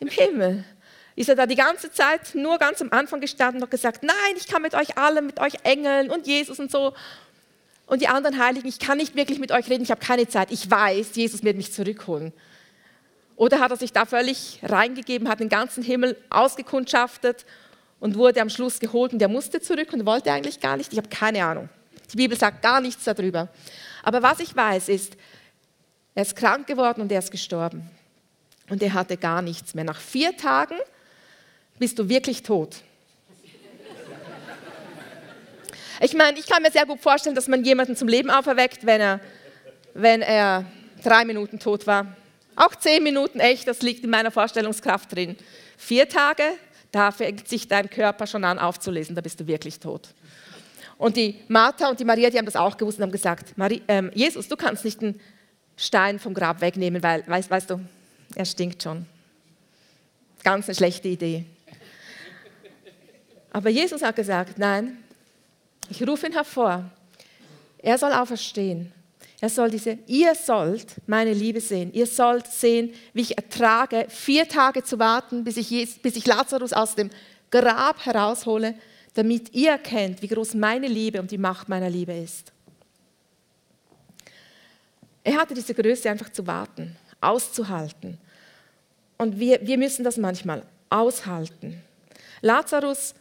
[0.00, 0.64] im Himmel?
[1.14, 4.46] Ist er da die ganze Zeit nur ganz am Anfang gestanden und gesagt, nein, ich
[4.46, 6.94] kann mit euch allen, mit euch Engeln und Jesus und so.
[7.86, 10.50] Und die anderen Heiligen, ich kann nicht wirklich mit euch reden, ich habe keine Zeit.
[10.50, 12.32] Ich weiß, Jesus wird mich zurückholen.
[13.38, 17.46] Oder hat er sich da völlig reingegeben, hat den ganzen Himmel ausgekundschaftet
[18.00, 20.92] und wurde am Schluss geholt und der musste zurück und wollte eigentlich gar nicht.
[20.92, 21.68] Ich habe keine Ahnung.
[22.12, 23.48] Die Bibel sagt gar nichts darüber.
[24.02, 25.16] Aber was ich weiß ist,
[26.16, 27.88] er ist krank geworden und er ist gestorben.
[28.70, 29.84] Und er hatte gar nichts mehr.
[29.84, 30.76] Nach vier Tagen
[31.78, 32.78] bist du wirklich tot.
[36.00, 39.00] Ich meine, ich kann mir sehr gut vorstellen, dass man jemanden zum Leben auferweckt, wenn
[39.00, 39.20] er,
[39.94, 40.64] wenn er
[41.04, 42.16] drei Minuten tot war.
[42.58, 45.36] Auch zehn Minuten echt, das liegt in meiner Vorstellungskraft drin.
[45.76, 46.42] Vier Tage,
[46.90, 50.08] da fängt sich dein Körper schon an aufzulesen, da bist du wirklich tot.
[50.96, 53.54] Und die Martha und die Maria, die haben das auch gewusst und haben gesagt,
[53.86, 55.20] ähm, Jesus, du kannst nicht einen
[55.76, 57.80] Stein vom Grab wegnehmen, weil, weißt, weißt du,
[58.34, 59.06] er stinkt schon.
[60.42, 61.44] Ganz eine schlechte Idee.
[63.52, 64.98] Aber Jesus hat gesagt, nein,
[65.88, 66.90] ich rufe ihn hervor.
[67.78, 68.92] Er soll auferstehen.
[69.40, 71.92] Er soll diese, ihr sollt meine Liebe sehen.
[71.92, 76.72] Ihr sollt sehen, wie ich ertrage, vier Tage zu warten, bis ich, bis ich Lazarus
[76.72, 77.10] aus dem
[77.50, 78.74] Grab heraushole,
[79.14, 82.52] damit ihr erkennt, wie groß meine Liebe und die Macht meiner Liebe ist.
[85.22, 88.18] Er hatte diese Größe einfach zu warten, auszuhalten.
[89.18, 91.82] Und wir, wir müssen das manchmal aushalten.
[92.40, 93.14] Lazarus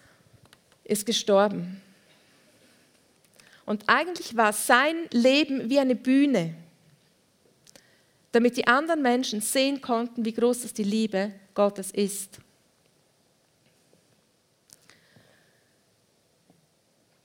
[0.83, 1.81] ist gestorben.
[3.67, 6.55] Und eigentlich war sein Leben wie eine Bühne,
[8.31, 12.39] damit die anderen Menschen sehen konnten, wie groß das die Liebe Gottes ist.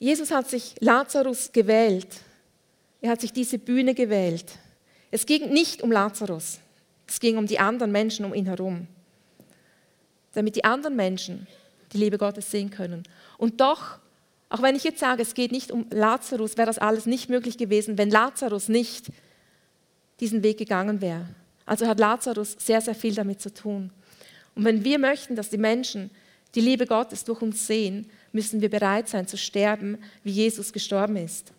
[0.00, 2.08] Jesus hat sich Lazarus gewählt.
[3.00, 4.58] Er hat sich diese Bühne gewählt.
[5.12, 6.58] Es ging nicht um Lazarus,
[7.06, 8.88] es ging um die anderen Menschen um ihn herum,
[10.32, 11.46] damit die anderen Menschen
[11.92, 13.04] die Liebe Gottes sehen können.
[13.38, 14.01] Und doch
[14.52, 17.56] auch wenn ich jetzt sage, es geht nicht um Lazarus, wäre das alles nicht möglich
[17.56, 19.06] gewesen, wenn Lazarus nicht
[20.20, 21.26] diesen Weg gegangen wäre.
[21.64, 23.90] Also hat Lazarus sehr, sehr viel damit zu tun.
[24.54, 26.10] Und wenn wir möchten, dass die Menschen
[26.54, 31.16] die Liebe Gottes durch uns sehen, müssen wir bereit sein zu sterben, wie Jesus gestorben
[31.16, 31.50] ist.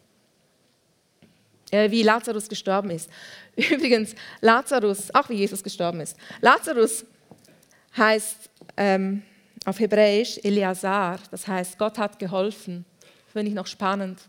[1.72, 3.10] Äh, wie Lazarus gestorben ist.
[3.56, 6.16] Übrigens, Lazarus, auch wie Jesus gestorben ist.
[6.42, 7.06] Lazarus
[7.98, 9.24] heißt ähm,
[9.66, 12.86] auf Hebräisch Eleazar, das heißt, Gott hat geholfen.
[13.32, 14.22] Finde ich noch spannend.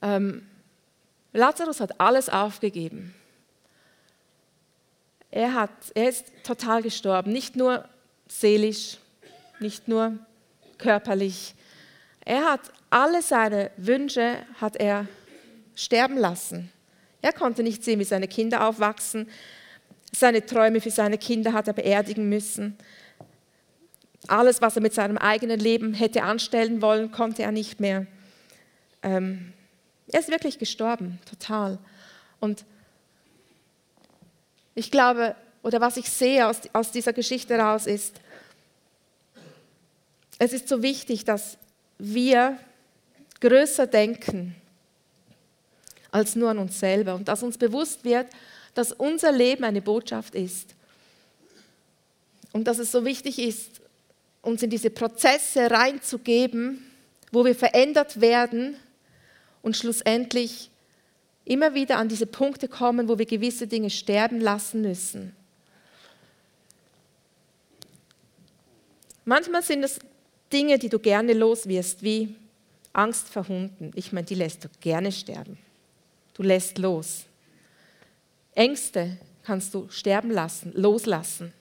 [0.00, 0.46] Ähm,
[1.32, 3.14] Lazarus hat alles aufgegeben.
[5.30, 7.84] Er, hat, er ist total gestorben, nicht nur
[8.28, 8.98] seelisch,
[9.60, 10.18] nicht nur
[10.78, 11.54] körperlich.
[12.24, 15.06] Er hat alle seine Wünsche hat er
[15.74, 16.72] sterben lassen.
[17.20, 19.28] Er konnte nicht sehen, wie seine Kinder aufwachsen.
[20.12, 22.78] Seine Träume für seine Kinder hat er beerdigen müssen.
[24.28, 28.06] Alles, was er mit seinem eigenen Leben hätte anstellen wollen, konnte er nicht mehr.
[29.02, 29.52] Ähm,
[30.08, 31.78] er ist wirklich gestorben, total.
[32.40, 32.64] Und
[34.74, 38.20] ich glaube, oder was ich sehe aus, aus dieser Geschichte heraus ist,
[40.38, 41.58] es ist so wichtig, dass
[41.98, 42.58] wir
[43.40, 44.54] größer denken
[46.10, 48.28] als nur an uns selber und dass uns bewusst wird,
[48.74, 50.74] dass unser Leben eine Botschaft ist.
[52.52, 53.80] Und dass es so wichtig ist,
[54.42, 56.84] uns in diese Prozesse reinzugeben,
[57.32, 58.76] wo wir verändert werden
[59.62, 60.70] und schlussendlich
[61.44, 65.34] immer wieder an diese Punkte kommen, wo wir gewisse Dinge sterben lassen müssen.
[69.24, 69.98] Manchmal sind es
[70.52, 72.34] Dinge, die du gerne los wirst, wie
[72.92, 73.90] Angst vor Hunden.
[73.94, 75.58] Ich meine, die lässt du gerne sterben.
[76.34, 77.24] Du lässt los.
[78.54, 81.52] Ängste kannst du sterben lassen, loslassen,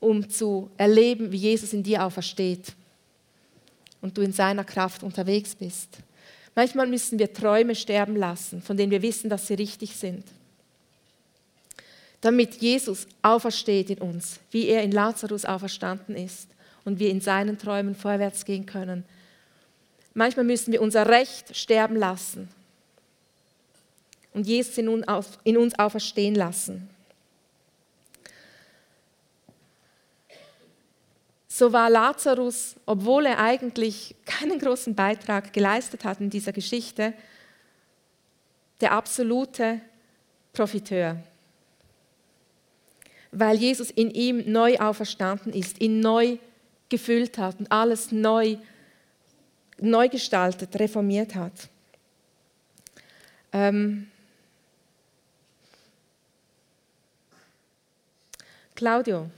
[0.00, 2.74] um zu erleben, wie Jesus in dir aufersteht
[4.00, 5.98] und du in seiner Kraft unterwegs bist.
[6.54, 10.24] Manchmal müssen wir Träume sterben lassen, von denen wir wissen, dass sie richtig sind.
[12.20, 16.48] Damit Jesus aufersteht in uns, wie er in Lazarus auferstanden ist
[16.84, 19.04] und wir in seinen Träumen vorwärts gehen können.
[20.14, 22.48] Manchmal müssen wir unser Recht sterben lassen
[24.32, 26.88] und Jesus in uns auferstehen lassen.
[31.58, 37.14] So war Lazarus, obwohl er eigentlich keinen großen Beitrag geleistet hat in dieser Geschichte,
[38.82, 39.80] der absolute
[40.52, 41.16] Profiteur.
[43.30, 46.36] Weil Jesus in ihm neu auferstanden ist, ihn neu
[46.90, 48.58] gefüllt hat und alles neu,
[49.80, 51.70] neu gestaltet, reformiert hat.
[53.54, 54.10] Ähm
[58.74, 59.30] Claudio,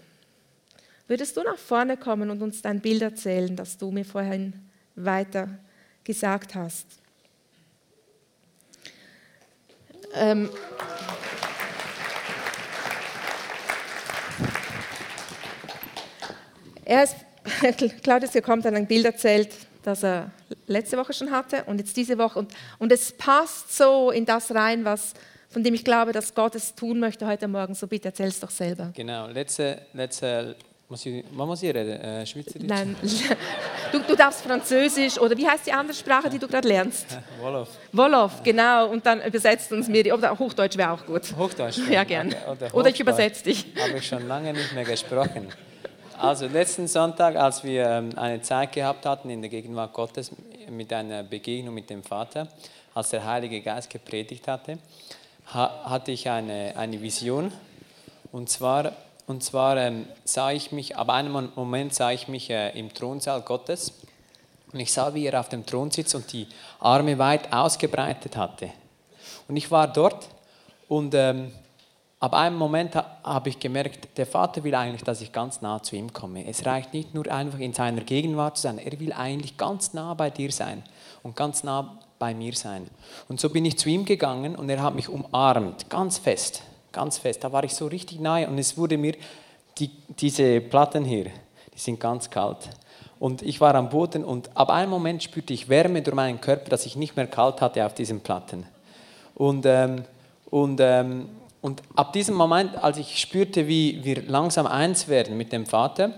[1.08, 4.52] Würdest du nach vorne kommen und uns dein Bild erzählen, das du mir vorhin
[4.94, 5.48] weiter
[6.04, 6.86] gesagt hast?
[10.12, 10.50] Ähm
[16.84, 17.16] er ist,
[18.02, 20.30] Claudius kommt, hat ein Bild erzählt, das er
[20.66, 22.38] letzte Woche schon hatte und jetzt diese Woche.
[22.38, 25.14] Und, und es passt so in das rein, was,
[25.48, 27.74] von dem ich glaube, dass Gott es tun möchte heute Morgen.
[27.74, 28.92] So bitte erzähl es doch selber.
[28.94, 30.54] Genau, letzte, letzte
[30.88, 32.00] muss ich, was muss ich reden?
[32.00, 32.68] Äh, Schweizerdeutsch?
[32.68, 32.96] Nein,
[33.92, 37.06] du, du darfst Französisch oder wie heißt die andere Sprache, die du gerade lernst?
[37.40, 37.68] Wolof.
[37.92, 38.88] Wolof, genau.
[38.88, 41.34] Und dann übersetzt uns mir die, oder Hochdeutsch wäre auch gut.
[41.36, 41.78] Hochdeutsch?
[41.90, 42.28] Ja, gern.
[42.28, 42.36] Okay.
[42.50, 43.66] Oder, oder ich übersetze dich.
[43.78, 45.48] Habe ich schon lange nicht mehr gesprochen.
[46.16, 50.32] Also letzten Sonntag, als wir ähm, eine Zeit gehabt hatten in der Gegenwart Gottes
[50.70, 52.48] mit einer Begegnung mit dem Vater,
[52.94, 54.78] als der Heilige Geist gepredigt hatte,
[55.46, 57.52] hatte ich eine, eine Vision.
[58.32, 58.92] Und zwar
[59.28, 63.42] und zwar ähm, sah ich mich, ab einem Moment sah ich mich äh, im Thronsaal
[63.42, 63.92] Gottes
[64.72, 66.48] und ich sah, wie er auf dem Thron sitzt und die
[66.80, 68.70] Arme weit ausgebreitet hatte.
[69.46, 70.28] Und ich war dort
[70.88, 71.52] und ähm,
[72.20, 75.82] ab einem Moment ha, habe ich gemerkt, der Vater will eigentlich, dass ich ganz nah
[75.82, 76.48] zu ihm komme.
[76.48, 80.14] Es reicht nicht nur einfach in seiner Gegenwart zu sein, er will eigentlich ganz nah
[80.14, 80.82] bei dir sein
[81.22, 82.88] und ganz nah bei mir sein.
[83.28, 86.62] Und so bin ich zu ihm gegangen und er hat mich umarmt, ganz fest
[86.92, 87.44] ganz fest.
[87.44, 89.14] Da war ich so richtig nahe und es wurde mir,
[89.78, 91.26] die, diese Platten hier,
[91.74, 92.70] die sind ganz kalt.
[93.18, 96.70] Und ich war am Boden und ab einem Moment spürte ich Wärme durch meinen Körper,
[96.70, 98.64] dass ich nicht mehr kalt hatte auf diesen Platten.
[99.34, 100.04] Und, ähm,
[100.50, 101.28] und, ähm,
[101.60, 106.12] und ab diesem Moment, als ich spürte, wie wir langsam eins werden mit dem Vater,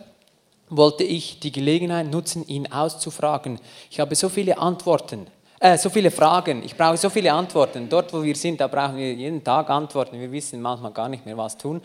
[0.69, 3.59] wollte ich die Gelegenheit nutzen, ihn auszufragen.
[3.91, 5.27] Ich habe so viele Antworten
[5.61, 7.89] äh, so viele Fragen, ich brauche so viele Antworten.
[7.89, 10.19] Dort, wo wir sind, da brauchen wir jeden Tag Antworten.
[10.19, 11.83] Wir wissen manchmal gar nicht mehr, was tun.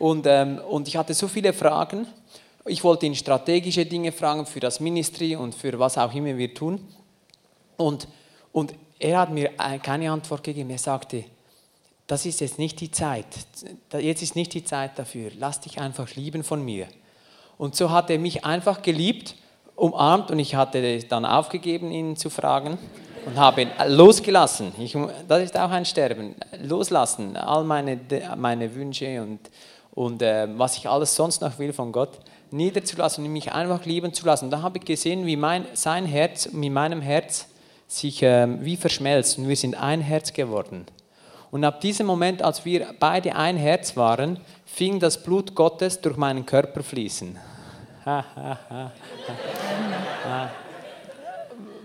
[0.00, 2.06] Und, ähm, und ich hatte so viele Fragen.
[2.66, 6.52] Ich wollte ihn strategische Dinge fragen für das Ministry und für was auch immer wir
[6.52, 6.80] tun.
[7.76, 8.08] Und,
[8.52, 9.50] und er hat mir
[9.82, 10.70] keine Antwort gegeben.
[10.70, 11.24] Er sagte,
[12.06, 13.26] das ist jetzt nicht die Zeit.
[13.92, 15.30] Jetzt ist nicht die Zeit dafür.
[15.38, 16.88] Lass dich einfach lieben von mir.
[17.58, 19.36] Und so hat er mich einfach geliebt,
[19.76, 22.78] umarmt und ich hatte dann aufgegeben, ihn zu fragen
[23.26, 24.72] und habe ihn losgelassen.
[24.78, 24.96] Ich,
[25.28, 26.34] das ist auch ein Sterben.
[26.62, 27.98] Loslassen, all meine,
[28.36, 29.40] meine Wünsche und,
[29.92, 32.20] und äh, was ich alles sonst noch will von Gott,
[32.50, 34.50] niederzulassen und mich einfach lieben zu lassen.
[34.50, 37.48] Da habe ich gesehen, wie mein, sein Herz mit meinem Herz
[37.86, 40.86] sich äh, wie verschmelzt und wir sind ein Herz geworden.
[41.50, 46.16] Und ab diesem Moment, als wir beide ein Herz waren, fing das Blut Gottes durch
[46.16, 47.38] meinen Körper fließen.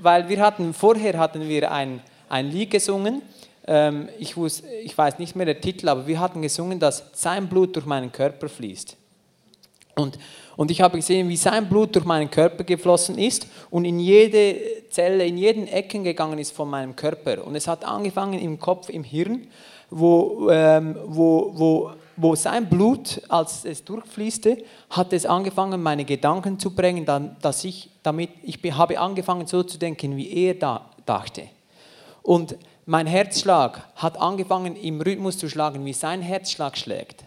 [0.01, 3.22] Weil wir hatten, vorher hatten wir ein, ein Lied gesungen,
[3.67, 7.47] ähm, ich, wusste, ich weiß nicht mehr den Titel, aber wir hatten gesungen, dass sein
[7.47, 8.97] Blut durch meinen Körper fließt.
[9.95, 10.17] Und,
[10.55, 14.55] und ich habe gesehen, wie sein Blut durch meinen Körper geflossen ist und in jede
[14.89, 17.45] Zelle, in jeden Ecken gegangen ist von meinem Körper.
[17.45, 19.47] Und es hat angefangen im Kopf, im Hirn,
[19.89, 21.91] wo, ähm, wo, wo,
[22.22, 24.57] wo sein Blut, als es durchfließte,
[24.89, 27.05] hat es angefangen, meine Gedanken zu bringen,
[27.41, 31.43] dass ich damit, ich habe angefangen so zu denken, wie er da dachte.
[32.22, 37.24] Und mein Herzschlag hat angefangen im Rhythmus zu schlagen, wie sein Herzschlag schlägt.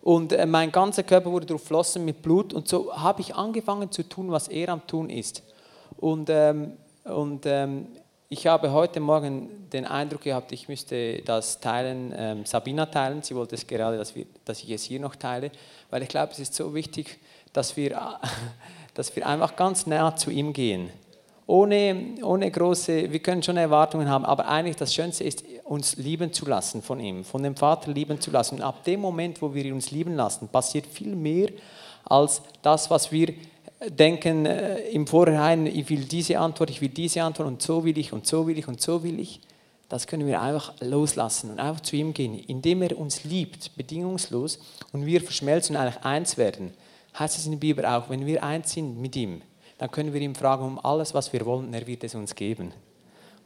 [0.00, 4.08] Und äh, mein ganzer Körper wurde durchflossen mit Blut und so habe ich angefangen zu
[4.08, 5.42] tun, was er am tun ist.
[5.98, 7.88] Und, ähm, und ähm,
[8.28, 13.22] ich habe heute Morgen den Eindruck gehabt, ich müsste das teilen, ähm, Sabina teilen.
[13.22, 15.50] Sie wollte es gerade, dass, wir, dass ich es hier noch teile,
[15.90, 17.18] weil ich glaube, es ist so wichtig,
[17.52, 18.18] dass wir,
[18.94, 20.90] dass wir einfach ganz nah zu ihm gehen
[21.46, 26.32] ohne, ohne große, wir können schon Erwartungen haben, aber eigentlich das Schönste ist, uns lieben
[26.32, 28.56] zu lassen von ihm, von dem Vater lieben zu lassen.
[28.56, 31.50] Und ab dem Moment, wo wir uns lieben lassen, passiert viel mehr
[32.04, 33.34] als das, was wir
[33.88, 37.98] denken äh, im Vorhinein, ich will diese Antwort, ich will diese Antwort und so will
[37.98, 39.40] ich und so will ich und so will ich.
[39.88, 44.58] Das können wir einfach loslassen und einfach zu ihm gehen, indem er uns liebt, bedingungslos
[44.92, 46.72] und wir verschmelzen und eigentlich eins werden.
[47.18, 49.42] Heißt es in der Bibel auch, wenn wir eins sind mit ihm,
[49.78, 52.72] dann können wir ihn fragen um alles, was wir wollen, er wird es uns geben.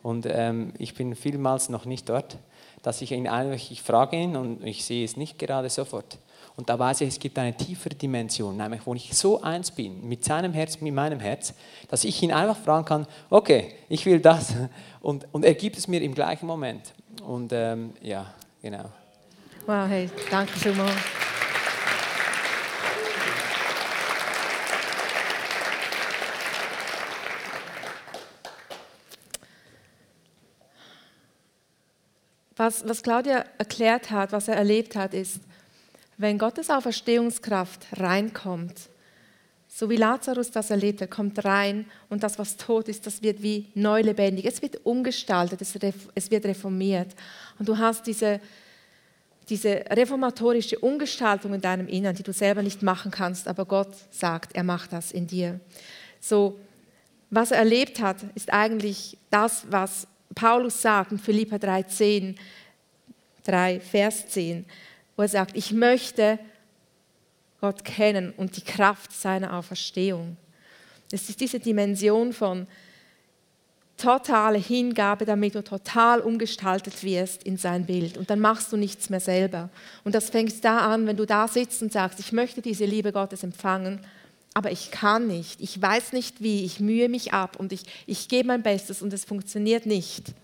[0.03, 2.39] Und ähm, ich bin vielmals noch nicht dort,
[2.83, 6.19] dass ich ihn einfach, ich frage ihn und ich sehe es nicht gerade sofort.
[6.59, 10.09] Und da weiß ich, es gibt eine tiefere Dimension, nämlich wo ich so eins bin,
[10.09, 11.55] mit seinem Herz, mit meinem Herz,
[11.87, 14.55] dass ich ihn einfach fragen kann, okay, ich will das.
[15.01, 16.93] Und, und er gibt es mir im gleichen Moment.
[17.23, 18.87] Und ähm, ja, genau.
[19.67, 20.97] Wow, hey, danke vielmals.
[32.57, 35.39] Was, was Claudia erklärt hat, was er erlebt hat, ist,
[36.19, 38.91] wenn Gottes Auferstehungskraft reinkommt,
[39.69, 43.43] so wie Lazarus das erlebt, er kommt rein und das, was tot ist, das wird
[43.43, 44.45] wie neu lebendig.
[44.45, 47.15] Es wird umgestaltet, es wird reformiert.
[47.59, 48.41] Und du hast diese,
[49.49, 54.57] diese reformatorische Umgestaltung in deinem Innern, die du selber nicht machen kannst, aber Gott sagt,
[54.57, 55.61] er macht das in dir.
[56.21, 56.59] So,
[57.31, 62.37] was er erlebt hat, ist eigentlich das, was Paulus sagt in Philippa 3,10,
[63.45, 64.65] 3, Vers 10,
[65.19, 66.39] wo er sagt, ich möchte
[67.61, 70.39] Gott kennen und die Kraft seiner Auferstehung.
[71.13, 72.67] Es ist diese Dimension von
[73.99, 78.17] totale Hingabe, damit du total umgestaltet wirst in sein Bild.
[78.17, 79.69] Und dann machst du nichts mehr selber.
[80.05, 83.13] Und das fängt da an, wenn du da sitzt und sagst, ich möchte diese Liebe
[83.13, 84.01] Gottes empfangen
[84.59, 88.29] aber ich kann nicht, ich weiß nicht wie, ich mühe mich ab und ich, ich
[88.29, 90.35] gebe mein Bestes und es funktioniert nicht,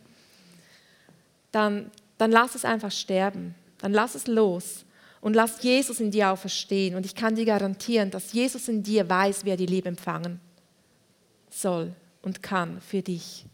[1.51, 4.87] dann, dann lass es einfach sterben, dann lass es los
[5.21, 6.95] und lass Jesus in dir auferstehen.
[6.95, 10.41] Und ich kann dir garantieren, dass Jesus in dir weiß, wer die Liebe empfangen
[11.51, 13.45] soll und kann für dich.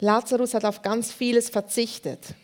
[0.00, 2.34] Lazarus hat auf ganz vieles verzichtet,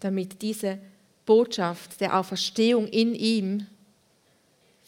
[0.00, 0.78] damit diese
[1.24, 3.66] Botschaft der Auferstehung in ihm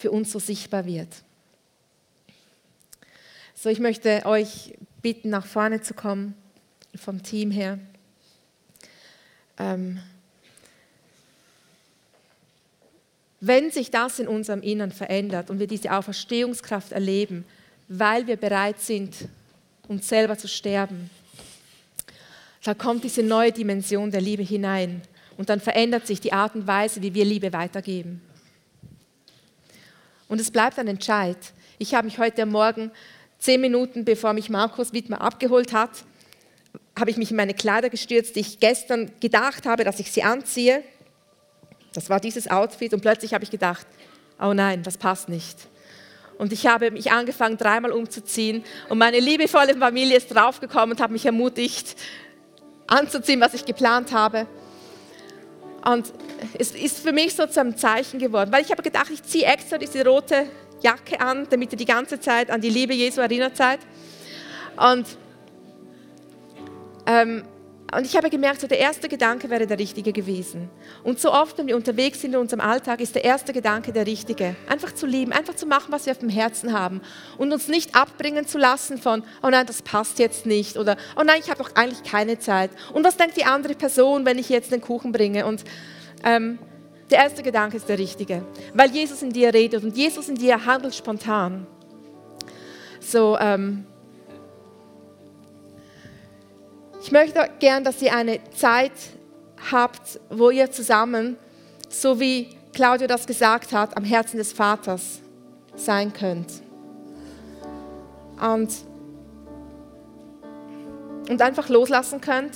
[0.03, 1.09] für uns so sichtbar wird.
[3.55, 6.35] So, ich möchte euch bitten, nach vorne zu kommen,
[6.97, 7.79] vom Team her.
[9.61, 10.01] Ähm,
[13.39, 17.45] wenn sich das in unserem Innern verändert und wir diese Auferstehungskraft erleben,
[17.87, 19.29] weil wir bereit sind,
[19.87, 21.11] uns selber zu sterben.
[22.65, 25.03] Da kommt diese neue Dimension der Liebe hinein
[25.37, 28.21] und dann verändert sich die Art und Weise, wie wir Liebe weitergeben.
[30.33, 31.37] Und es bleibt ein Entscheid.
[31.77, 32.91] Ich habe mich heute Morgen,
[33.39, 35.91] zehn Minuten bevor mich Markus Wittmer abgeholt hat,
[36.99, 40.23] habe ich mich in meine Kleider gestürzt, die ich gestern gedacht habe, dass ich sie
[40.23, 40.83] anziehe.
[41.93, 43.87] Das war dieses Outfit und plötzlich habe ich gedacht,
[44.41, 45.69] oh nein, das passt nicht.
[46.39, 48.65] Und ich habe mich angefangen, dreimal umzuziehen.
[48.89, 51.95] Und meine liebevolle Familie ist draufgekommen und hat mich ermutigt,
[52.87, 54.47] anzuziehen, was ich geplant habe.
[55.85, 56.13] Und
[56.59, 59.47] es ist für mich so zu einem Zeichen geworden, weil ich habe gedacht, ich ziehe
[59.47, 60.47] extra diese rote
[60.81, 63.81] Jacke an, damit ihr die ganze Zeit an die Liebe Jesu erinnert seid.
[64.77, 65.07] Und,
[67.07, 67.45] ähm,
[67.95, 70.71] und ich habe gemerkt, so der erste Gedanke wäre der richtige gewesen.
[71.05, 74.07] Und so oft, wenn wir unterwegs sind in unserem Alltag, ist der erste Gedanke der
[74.07, 74.57] richtige.
[74.67, 77.03] Einfach zu lieben, einfach zu machen, was wir auf dem Herzen haben.
[77.37, 80.79] Und uns nicht abbringen zu lassen von, oh nein, das passt jetzt nicht.
[80.79, 82.71] Oder, oh nein, ich habe doch eigentlich keine Zeit.
[82.95, 85.45] Und was denkt die andere Person, wenn ich jetzt den Kuchen bringe?
[85.45, 85.63] Und
[86.25, 86.59] ähm,
[87.11, 90.65] der erste Gedanke ist der richtige, weil Jesus in dir redet und Jesus in dir
[90.65, 91.67] handelt spontan.
[93.01, 93.85] So, ähm,
[97.03, 98.93] ich möchte gern, dass ihr eine Zeit
[99.73, 101.37] habt, wo ihr zusammen,
[101.89, 105.21] so wie Claudio das gesagt hat, am Herzen des Vaters
[105.75, 106.63] sein könnt.
[108.41, 108.71] Und,
[111.29, 112.55] und einfach loslassen könnt.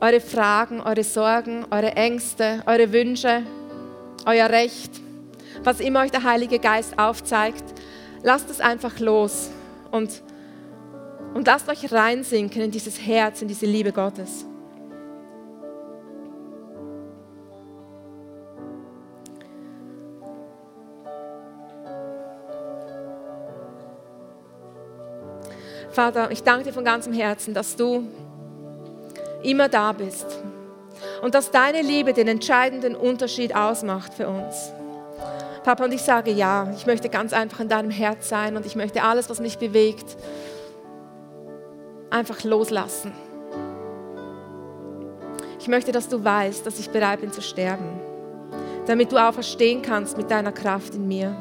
[0.00, 3.44] Eure Fragen, eure Sorgen, eure Ängste, eure Wünsche,
[4.26, 4.90] euer Recht,
[5.62, 7.64] was immer euch der Heilige Geist aufzeigt,
[8.22, 9.50] lasst es einfach los
[9.92, 10.22] und
[11.34, 14.46] und lasst euch reinsinken in dieses Herz, in diese Liebe Gottes.
[25.90, 28.08] Vater, ich danke dir von ganzem Herzen, dass du
[29.44, 30.26] immer da bist
[31.22, 34.72] und dass deine Liebe den entscheidenden Unterschied ausmacht für uns.
[35.62, 38.74] Papa, und ich sage ja, ich möchte ganz einfach in deinem Herz sein und ich
[38.74, 40.16] möchte alles, was mich bewegt,
[42.14, 43.12] einfach loslassen.
[45.58, 48.00] Ich möchte, dass du weißt, dass ich bereit bin zu sterben,
[48.86, 51.34] damit du auferstehen kannst mit deiner Kraft in mir.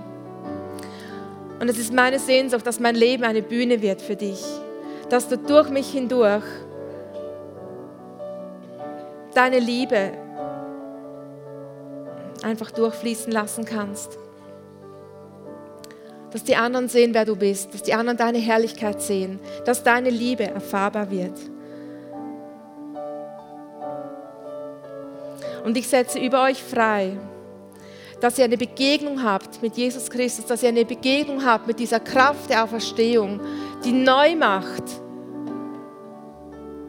[1.60, 4.44] Und es ist meine Sehnsucht, dass mein Leben eine Bühne wird für dich,
[5.10, 6.44] dass du durch mich hindurch
[9.36, 10.12] deine Liebe
[12.42, 14.18] einfach durchfließen lassen kannst
[16.34, 20.10] dass die anderen sehen, wer du bist, dass die anderen deine Herrlichkeit sehen, dass deine
[20.10, 21.40] Liebe erfahrbar wird.
[25.64, 27.18] Und ich setze über euch frei,
[28.20, 32.00] dass ihr eine Begegnung habt mit Jesus Christus, dass ihr eine Begegnung habt mit dieser
[32.00, 33.40] Kraft der Auferstehung,
[33.86, 34.84] die neu macht,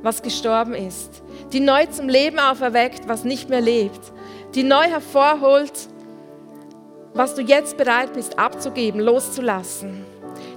[0.03, 1.22] was gestorben ist,
[1.53, 4.01] die neu zum Leben auferweckt, was nicht mehr lebt,
[4.55, 5.88] die neu hervorholt,
[7.14, 10.04] was du jetzt bereit bist abzugeben, loszulassen,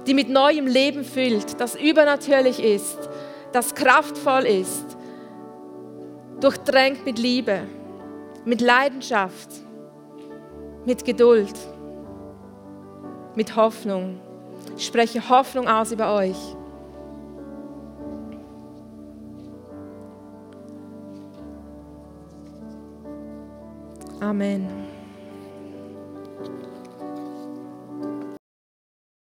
[0.06, 3.08] die mit neuem Leben füllt, das übernatürlich ist,
[3.52, 4.96] das kraftvoll ist,
[6.40, 7.60] durchdrängt mit Liebe,
[8.44, 9.48] mit Leidenschaft,
[10.84, 11.54] mit Geduld,
[13.36, 14.20] mit Hoffnung.
[14.76, 16.36] Ich spreche Hoffnung aus über euch.
[24.20, 24.87] Amen.